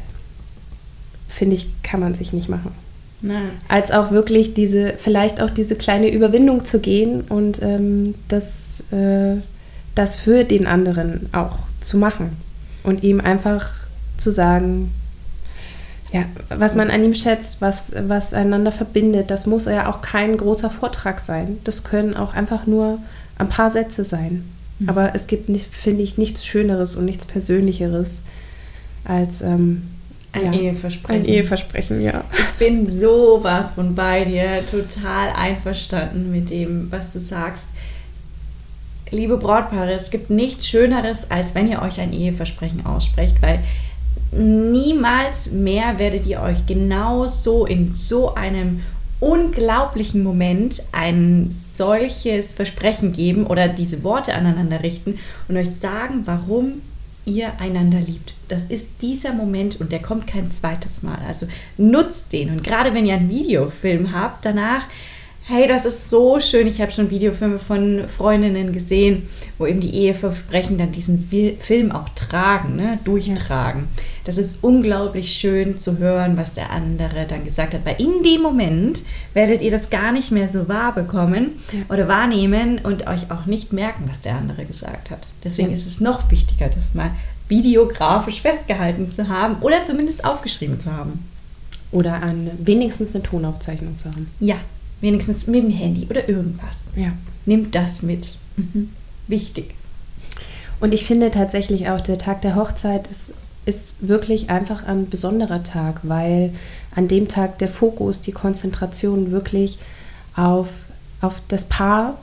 [1.28, 2.72] finde ich, kann man sich nicht machen.
[3.20, 3.50] Nein.
[3.68, 9.36] Als auch wirklich diese, vielleicht auch diese kleine Überwindung zu gehen und ähm, das, äh,
[9.94, 12.36] das für den anderen auch zu machen.
[12.82, 13.74] Und ihm einfach
[14.16, 14.90] zu sagen,
[16.12, 20.38] Ja, was man an ihm schätzt, was, was einander verbindet, das muss ja auch kein
[20.38, 21.58] großer Vortrag sein.
[21.64, 22.98] Das können auch einfach nur
[23.36, 24.44] ein paar Sätze sein.
[24.78, 24.88] Mhm.
[24.88, 28.22] Aber es gibt, finde ich, nichts Schöneres und nichts Persönlicheres
[29.04, 29.82] als ähm,
[30.32, 31.22] ein ja, Eheversprechen.
[31.22, 32.24] Ein Eheversprechen, ja.
[32.32, 37.64] Ich bin sowas von bei dir, total einverstanden mit dem, was du sagst.
[39.10, 43.60] Liebe Brautpaare, es gibt nichts Schöneres, als wenn ihr euch ein Eheversprechen aussprecht, weil
[44.32, 48.82] niemals mehr werdet ihr euch genau so in so einem
[49.20, 56.82] unglaublichen Moment ein solches Versprechen geben oder diese Worte aneinander richten und euch sagen, warum
[57.24, 58.34] ihr einander liebt.
[58.48, 61.18] Das ist dieser Moment und der kommt kein zweites Mal.
[61.26, 64.82] Also nutzt den und gerade wenn ihr einen Videofilm habt, danach
[65.48, 66.66] hey, das ist so schön.
[66.66, 71.26] Ich habe schon Videofilme von Freundinnen gesehen, wo eben die Eheversprechen dann diesen
[71.58, 72.98] Film auch tragen, ne?
[73.04, 73.88] durchtragen.
[73.96, 74.02] Ja.
[74.24, 77.86] Das ist unglaublich schön zu hören, was der andere dann gesagt hat.
[77.86, 81.80] Weil in dem Moment werdet ihr das gar nicht mehr so wahr bekommen ja.
[81.88, 85.26] oder wahrnehmen und euch auch nicht merken, was der andere gesagt hat.
[85.44, 85.76] Deswegen ja.
[85.76, 87.10] ist es noch wichtiger, das mal
[87.48, 91.24] videografisch festgehalten zu haben oder zumindest aufgeschrieben zu haben.
[91.90, 94.28] Oder an wenigstens eine Tonaufzeichnung zu haben.
[94.40, 94.56] Ja,
[95.00, 96.76] Wenigstens mit dem Handy oder irgendwas.
[96.96, 97.12] Ja.
[97.46, 98.36] Nimmt das mit.
[98.56, 98.90] Mhm.
[99.26, 99.74] Wichtig.
[100.80, 103.32] Und ich finde tatsächlich auch, der Tag der Hochzeit ist,
[103.66, 106.52] ist wirklich einfach ein besonderer Tag, weil
[106.94, 109.78] an dem Tag der Fokus, die Konzentration wirklich
[110.34, 110.68] auf,
[111.20, 112.18] auf das Paar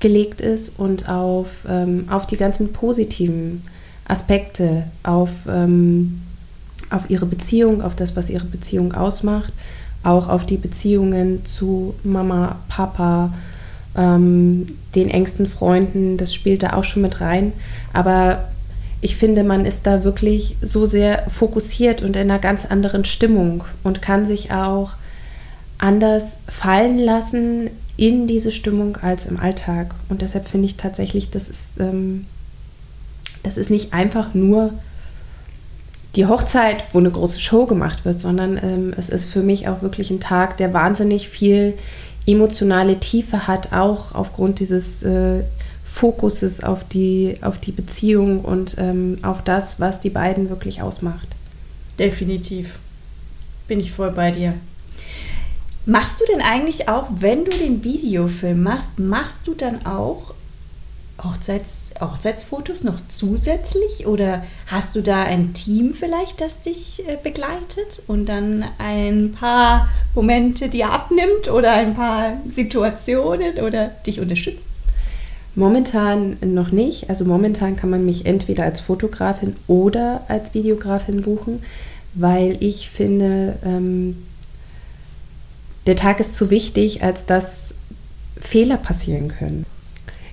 [0.00, 3.62] gelegt ist und auf, ähm, auf die ganzen positiven
[4.08, 6.22] Aspekte, auf, ähm,
[6.90, 9.52] auf ihre Beziehung, auf das, was ihre Beziehung ausmacht
[10.02, 13.32] auch auf die Beziehungen zu Mama, Papa,
[13.96, 17.52] ähm, den engsten Freunden, das spielt da auch schon mit rein.
[17.92, 18.48] Aber
[19.00, 23.64] ich finde, man ist da wirklich so sehr fokussiert und in einer ganz anderen Stimmung
[23.82, 24.92] und kann sich auch
[25.78, 29.94] anders fallen lassen in diese Stimmung als im Alltag.
[30.08, 32.26] Und deshalb finde ich tatsächlich, das ist, ähm,
[33.42, 34.72] das ist nicht einfach nur
[36.14, 39.82] die Hochzeit, wo eine große Show gemacht wird, sondern ähm, es ist für mich auch
[39.82, 41.74] wirklich ein Tag, der wahnsinnig viel
[42.26, 45.42] emotionale Tiefe hat, auch aufgrund dieses äh,
[45.84, 51.28] Fokuses auf die, auf die Beziehung und ähm, auf das, was die beiden wirklich ausmacht.
[51.98, 52.78] Definitiv.
[53.68, 54.54] Bin ich voll bei dir.
[55.84, 60.34] Machst du denn eigentlich auch, wenn du den Videofilm machst, machst du dann auch
[61.22, 68.02] Hochzeits, Hochzeitsfotos noch zusätzlich oder hast du da ein Team vielleicht, das dich äh, begleitet
[68.06, 74.66] und dann ein paar Momente dir abnimmt oder ein paar Situationen oder dich unterstützt?
[75.54, 77.10] Momentan noch nicht.
[77.10, 81.62] Also momentan kann man mich entweder als Fotografin oder als Videografin buchen,
[82.14, 84.24] weil ich finde, ähm,
[85.86, 87.74] der Tag ist zu wichtig, als dass
[88.40, 89.66] Fehler passieren können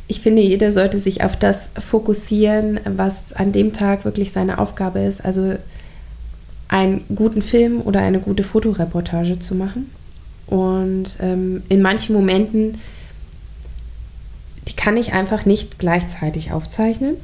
[0.10, 5.00] ich finde, jeder sollte sich auf das fokussieren, was an dem Tag wirklich seine Aufgabe
[5.02, 5.24] ist.
[5.24, 5.56] Also
[6.68, 9.92] einen guten Film oder eine gute Fotoreportage zu machen.
[10.48, 12.80] Und ähm, in manchen Momenten,
[14.68, 17.16] die kann ich einfach nicht gleichzeitig aufzeichnen.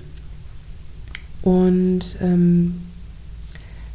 [1.41, 2.81] Und ähm,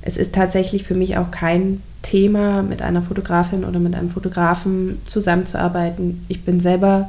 [0.02, 5.00] es ist tatsächlich für mich auch kein Thema, mit einer Fotografin oder mit einem Fotografen
[5.06, 6.24] zusammenzuarbeiten.
[6.26, 7.08] Ich bin selber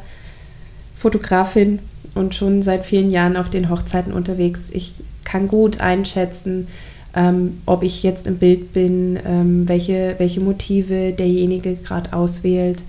[1.02, 1.80] Fotografin
[2.14, 4.70] und schon seit vielen Jahren auf den Hochzeiten unterwegs.
[4.72, 6.68] Ich kann gut einschätzen,
[7.16, 12.84] ähm, ob ich jetzt im Bild bin, ähm, welche, welche Motive derjenige gerade auswählt.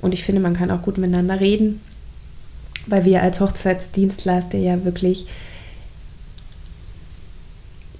[0.00, 1.82] Und ich finde, man kann auch gut miteinander reden,
[2.86, 5.26] weil wir als Hochzeitsdienstleister ja wirklich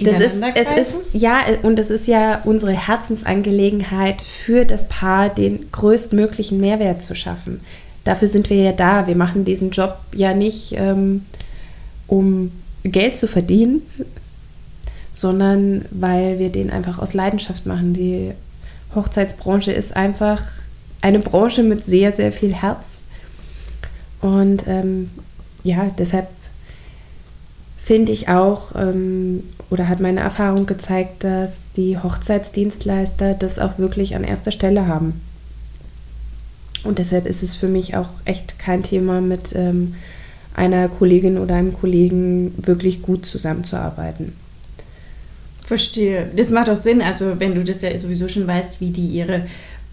[0.00, 5.72] das ist, es ist, ja, und es ist ja unsere Herzensangelegenheit, für das Paar den
[5.72, 7.60] größtmöglichen Mehrwert zu schaffen
[8.08, 9.06] dafür sind wir ja da.
[9.06, 11.26] Wir machen diesen Job ja nicht, ähm,
[12.06, 12.50] um
[12.82, 13.82] Geld zu verdienen,
[15.12, 17.92] sondern weil wir den einfach aus Leidenschaft machen.
[17.92, 18.32] Die
[18.94, 20.42] Hochzeitsbranche ist einfach
[21.02, 22.96] eine Branche mit sehr, sehr viel Herz.
[24.22, 25.10] Und ähm,
[25.62, 26.28] ja, deshalb
[27.76, 34.16] finde ich auch, ähm, oder hat meine Erfahrung gezeigt, dass die Hochzeitsdienstleister das auch wirklich
[34.16, 35.20] an erster Stelle haben.
[36.84, 39.94] Und deshalb ist es für mich auch echt kein Thema, mit ähm,
[40.54, 44.32] einer Kollegin oder einem Kollegen wirklich gut zusammenzuarbeiten.
[45.66, 46.30] Verstehe.
[46.34, 47.02] Das macht auch Sinn.
[47.02, 49.42] Also wenn du das ja sowieso schon weißt, wie die ihre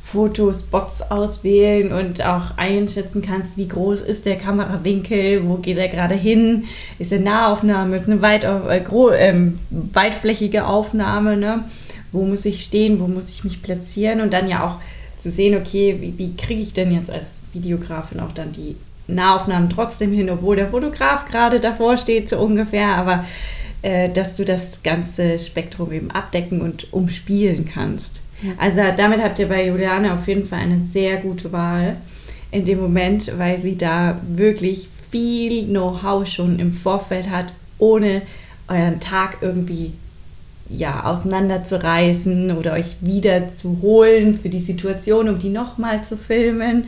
[0.06, 6.14] Fotospots auswählen und auch einschätzen kannst, wie groß ist der Kamerawinkel, wo geht er gerade
[6.14, 6.66] hin,
[7.00, 8.84] ist eine Nahaufnahme, ist eine weit, äh,
[9.18, 11.64] ähm, weitflächige Aufnahme, ne?
[12.12, 14.80] wo muss ich stehen, wo muss ich mich platzieren und dann ja auch
[15.26, 18.76] zu sehen, okay, wie, wie kriege ich denn jetzt als Videografin auch dann die
[19.08, 23.26] Nahaufnahmen trotzdem hin, obwohl der Fotograf gerade davor steht, so ungefähr, aber
[23.82, 28.22] äh, dass du das ganze Spektrum eben abdecken und umspielen kannst.
[28.60, 31.98] Also damit habt ihr bei Juliane auf jeden Fall eine sehr gute Wahl
[32.52, 38.22] in dem Moment, weil sie da wirklich viel Know-how schon im Vorfeld hat, ohne
[38.68, 39.94] euren Tag irgendwie
[40.68, 46.86] ja, auseinanderzureißen oder euch wieder zu holen für die Situation, um die nochmal zu filmen,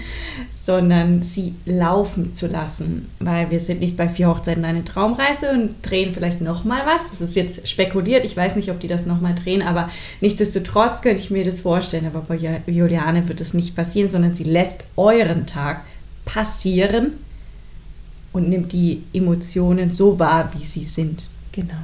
[0.66, 3.08] sondern sie laufen zu lassen.
[3.20, 7.02] Weil wir sind nicht bei vier Hochzeiten eine Traumreise und drehen vielleicht nochmal was.
[7.12, 8.26] Das ist jetzt spekuliert.
[8.26, 9.90] Ich weiß nicht, ob die das nochmal drehen, aber
[10.22, 12.08] nichtsdestotrotz könnte ich mir das vorstellen.
[12.08, 15.82] Aber bei Juliane wird das nicht passieren, sondern sie lässt euren Tag
[16.26, 17.14] passieren
[18.34, 21.30] und nimmt die Emotionen so wahr, wie sie sind.
[21.52, 21.76] Genau.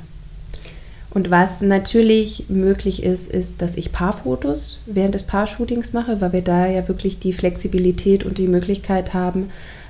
[1.14, 6.41] Und was natürlich möglich ist, ist, dass ich Paarfotos während des Paarshootings mache, weil wir
[6.41, 9.49] da ja wirklich die Flexibilität und die Möglichkeit haben,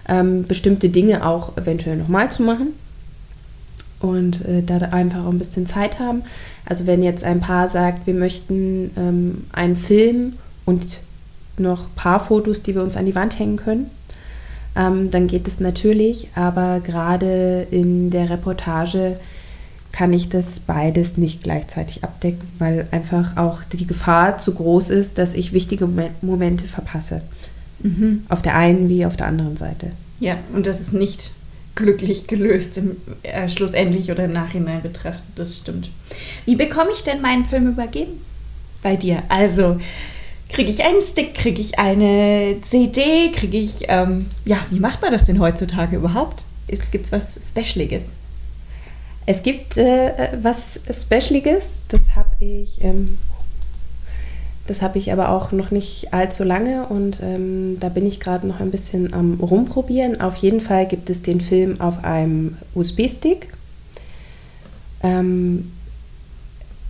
[0.10, 2.74] ähm, bestimmte Dinge auch eventuell nochmal zu machen
[4.02, 6.24] und äh, da einfach auch ein bisschen Zeit haben.
[6.66, 10.34] Also wenn jetzt ein Paar sagt, wir möchten ähm, einen Film
[10.66, 11.00] und
[11.58, 13.90] noch Paarfotos, die wir uns an die Wand hängen können,
[14.76, 19.20] ähm, dann geht es natürlich, aber gerade in der Reportage
[19.94, 25.20] kann ich das beides nicht gleichzeitig abdecken, weil einfach auch die Gefahr zu groß ist,
[25.20, 25.88] dass ich wichtige
[26.22, 27.22] Momente verpasse.
[27.80, 28.24] Mhm.
[28.28, 29.92] Auf der einen wie auf der anderen Seite.
[30.20, 31.32] Ja, und das ist nicht
[31.76, 35.90] glücklich gelöst im, äh, schlussendlich oder im Nachhinein betrachtet, das stimmt.
[36.46, 38.14] Wie bekomme ich denn meinen Film übergeben?
[38.82, 39.22] Bei dir.
[39.30, 39.80] Also,
[40.50, 45.12] kriege ich einen Stick, kriege ich eine CD, kriege ich, ähm, ja, wie macht man
[45.12, 46.46] das denn heutzutage überhaupt?
[46.92, 48.04] Gibt es was Specialiges?
[49.26, 53.18] Es gibt äh, was Specialiges, das habe ich, ähm,
[54.68, 58.60] das ich aber auch noch nicht allzu lange und ähm, da bin ich gerade noch
[58.60, 60.22] ein bisschen am rumprobieren.
[60.22, 63.48] Auf jeden Fall gibt es den Film auf einem USB-Stick.
[65.02, 65.72] Ähm,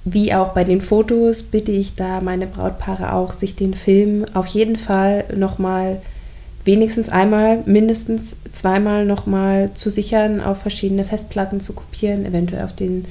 [0.06, 4.48] wie auch bei den Fotos bitte ich da meine Brautpaare auch, sich den Film auf
[4.48, 6.02] jeden Fall nochmal mal
[6.66, 13.06] wenigstens einmal, mindestens zweimal nochmal zu sichern, auf verschiedene Festplatten zu kopieren, eventuell auf den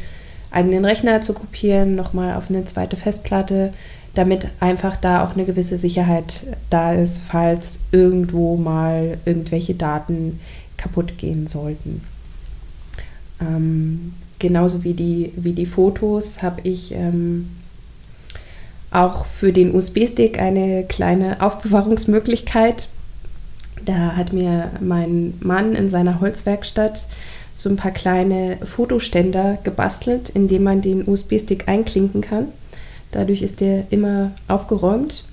[0.50, 3.72] eigenen Rechner zu kopieren, nochmal auf eine zweite Festplatte,
[4.14, 10.40] damit einfach da auch eine gewisse Sicherheit da ist, falls irgendwo mal irgendwelche Daten
[10.76, 12.03] kaputt gehen sollten.
[13.40, 17.48] Ähm, genauso wie die, wie die Fotos habe ich ähm,
[18.90, 22.88] auch für den USB-Stick eine kleine Aufbewahrungsmöglichkeit
[23.85, 27.07] da hat mir mein Mann in seiner Holzwerkstatt
[27.55, 32.49] so ein paar kleine Fotoständer gebastelt, in dem man den USB-Stick einklinken kann.
[33.11, 35.24] Dadurch ist der immer aufgeräumt.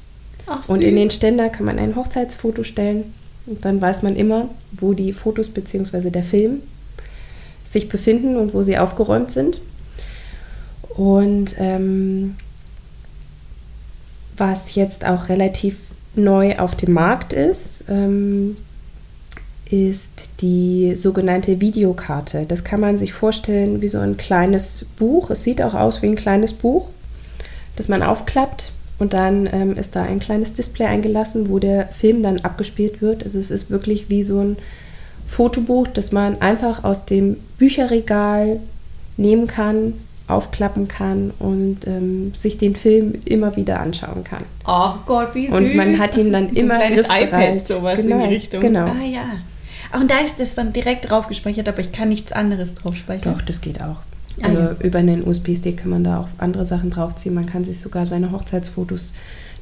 [0.45, 3.13] Ach, und in den Ständer kann man ein Hochzeitsfoto stellen.
[3.45, 6.09] Und dann weiß man immer, wo die Fotos bzw.
[6.09, 6.61] der Film
[7.67, 9.61] sich befinden und wo sie aufgeräumt sind.
[10.89, 12.35] Und ähm,
[14.35, 15.77] was jetzt auch relativ
[16.15, 18.57] neu auf dem Markt ist, ähm,
[19.69, 22.45] ist die sogenannte Videokarte.
[22.47, 25.29] Das kann man sich vorstellen wie so ein kleines Buch.
[25.29, 26.89] Es sieht auch aus wie ein kleines Buch,
[27.75, 32.23] das man aufklappt und dann ähm, ist da ein kleines Display eingelassen, wo der Film
[32.23, 33.23] dann abgespielt wird.
[33.23, 34.57] Also es ist wirklich wie so ein
[35.27, 38.59] Fotobuch, das man einfach aus dem Bücherregal
[39.15, 39.93] nehmen kann,
[40.29, 44.43] aufklappen kann und ähm, sich den Film immer wieder anschauen kann.
[44.65, 45.57] Oh Gott, wie süß.
[45.57, 48.61] Und man hat ihn dann so immer ein kleines iPad, sowas genau, in die Richtung.
[48.61, 48.85] Genau.
[48.85, 49.25] Ah ja.
[49.91, 52.95] Ach, und da ist das dann direkt drauf gespeichert, aber ich kann nichts anderes drauf
[52.95, 53.33] speichern.
[53.33, 53.97] Doch, das geht auch.
[54.41, 54.85] Ah, also ah, ja.
[54.85, 57.33] über einen USB-Stick kann man da auch andere Sachen draufziehen.
[57.33, 59.13] Man kann sich sogar seine Hochzeitsfotos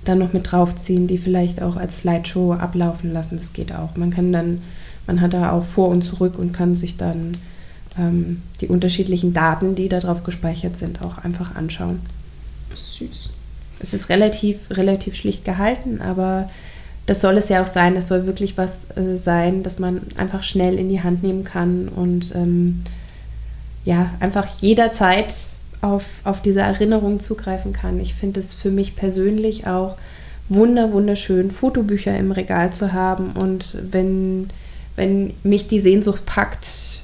[0.03, 3.38] dann noch mit draufziehen, die vielleicht auch als Slideshow ablaufen lassen.
[3.38, 3.95] Das geht auch.
[3.95, 4.61] Man kann dann,
[5.05, 7.32] man hat da auch vor und zurück und kann sich dann
[7.98, 12.02] ähm, die unterschiedlichen Daten, die darauf gespeichert sind, auch einfach anschauen.
[12.74, 13.32] Süß.
[13.80, 16.50] Es ist relativ, relativ schlicht gehalten, aber
[17.06, 17.95] das soll es ja auch sein.
[17.95, 21.88] Es soll wirklich was äh, sein, das man einfach schnell in die Hand nehmen kann
[21.88, 22.84] und ähm,
[23.86, 25.34] ja, einfach jederzeit
[25.82, 28.00] auf, auf diese Erinnerung zugreifen kann.
[28.00, 29.95] Ich finde es für mich persönlich auch
[30.50, 34.50] wunder, wunderschön, Fotobücher im Regal zu haben und wenn,
[34.95, 36.97] wenn mich die Sehnsucht packt,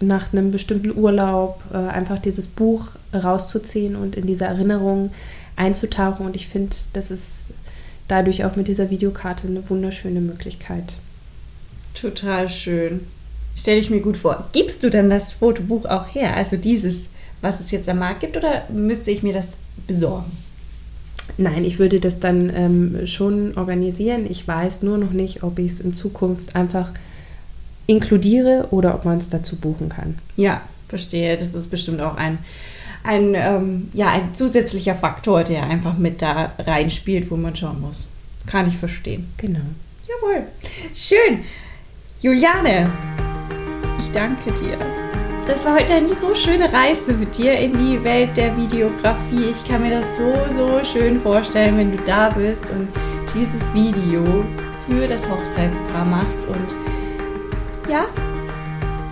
[0.00, 5.10] nach einem bestimmten Urlaub äh, einfach dieses Buch rauszuziehen und in diese Erinnerung
[5.56, 6.26] einzutauchen.
[6.26, 7.46] Und ich finde, das ist
[8.08, 10.94] dadurch auch mit dieser Videokarte eine wunderschöne Möglichkeit.
[11.94, 13.00] Total schön.
[13.56, 14.48] Stelle ich mir gut vor.
[14.52, 16.36] Gibst du denn das Fotobuch auch her?
[16.36, 17.08] Also dieses,
[17.40, 19.46] was es jetzt am Markt gibt, oder müsste ich mir das
[19.86, 20.30] besorgen?
[21.38, 24.26] Nein, ich würde das dann ähm, schon organisieren.
[24.28, 26.90] Ich weiß nur noch nicht, ob ich es in Zukunft einfach
[27.86, 30.18] inkludiere oder ob man es dazu buchen kann.
[30.36, 31.36] Ja, verstehe.
[31.36, 32.38] Das ist bestimmt auch ein,
[33.02, 38.06] ein, ähm, ja, ein zusätzlicher Faktor, der einfach mit da reinspielt, wo man schauen muss.
[38.46, 39.32] Kann ich verstehen.
[39.36, 39.60] Genau.
[40.06, 40.42] Jawohl.
[40.94, 41.40] Schön.
[42.20, 42.90] Juliane,
[43.98, 44.78] ich danke dir.
[45.46, 49.50] Das war heute eine so schöne Reise mit dir in die Welt der Videografie.
[49.50, 52.88] Ich kann mir das so, so schön vorstellen, wenn du da bist und
[53.34, 54.24] dieses Video
[54.88, 56.48] für das Hochzeitspaar machst.
[56.48, 56.74] Und
[57.88, 58.06] ja,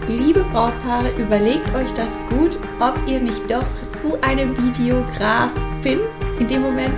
[0.09, 3.65] liebe Brautpaare, überlegt euch das gut, ob ihr nicht doch
[3.99, 6.01] zu einem Videografin
[6.39, 6.95] in dem Moment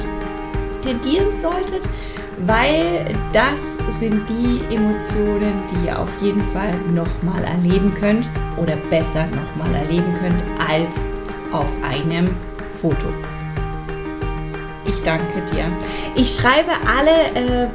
[0.82, 1.82] tendieren solltet,
[2.46, 3.58] weil das
[4.00, 10.14] sind die Emotionen, die ihr auf jeden Fall nochmal erleben könnt oder besser nochmal erleben
[10.20, 10.90] könnt als
[11.52, 12.28] auf einem
[12.80, 13.06] Foto.
[14.86, 15.64] Ich danke dir.
[16.14, 17.68] Ich schreibe alle äh,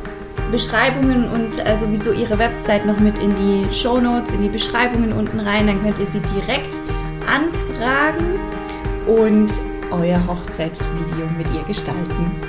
[0.52, 5.14] Beschreibungen und äh, sowieso ihre Website noch mit in die Show Notes, in die Beschreibungen
[5.14, 5.68] unten rein.
[5.68, 6.76] Dann könnt ihr sie direkt
[7.28, 8.40] anfragen
[9.08, 9.52] und
[9.92, 12.49] euer Hochzeitsvideo mit ihr gestalten.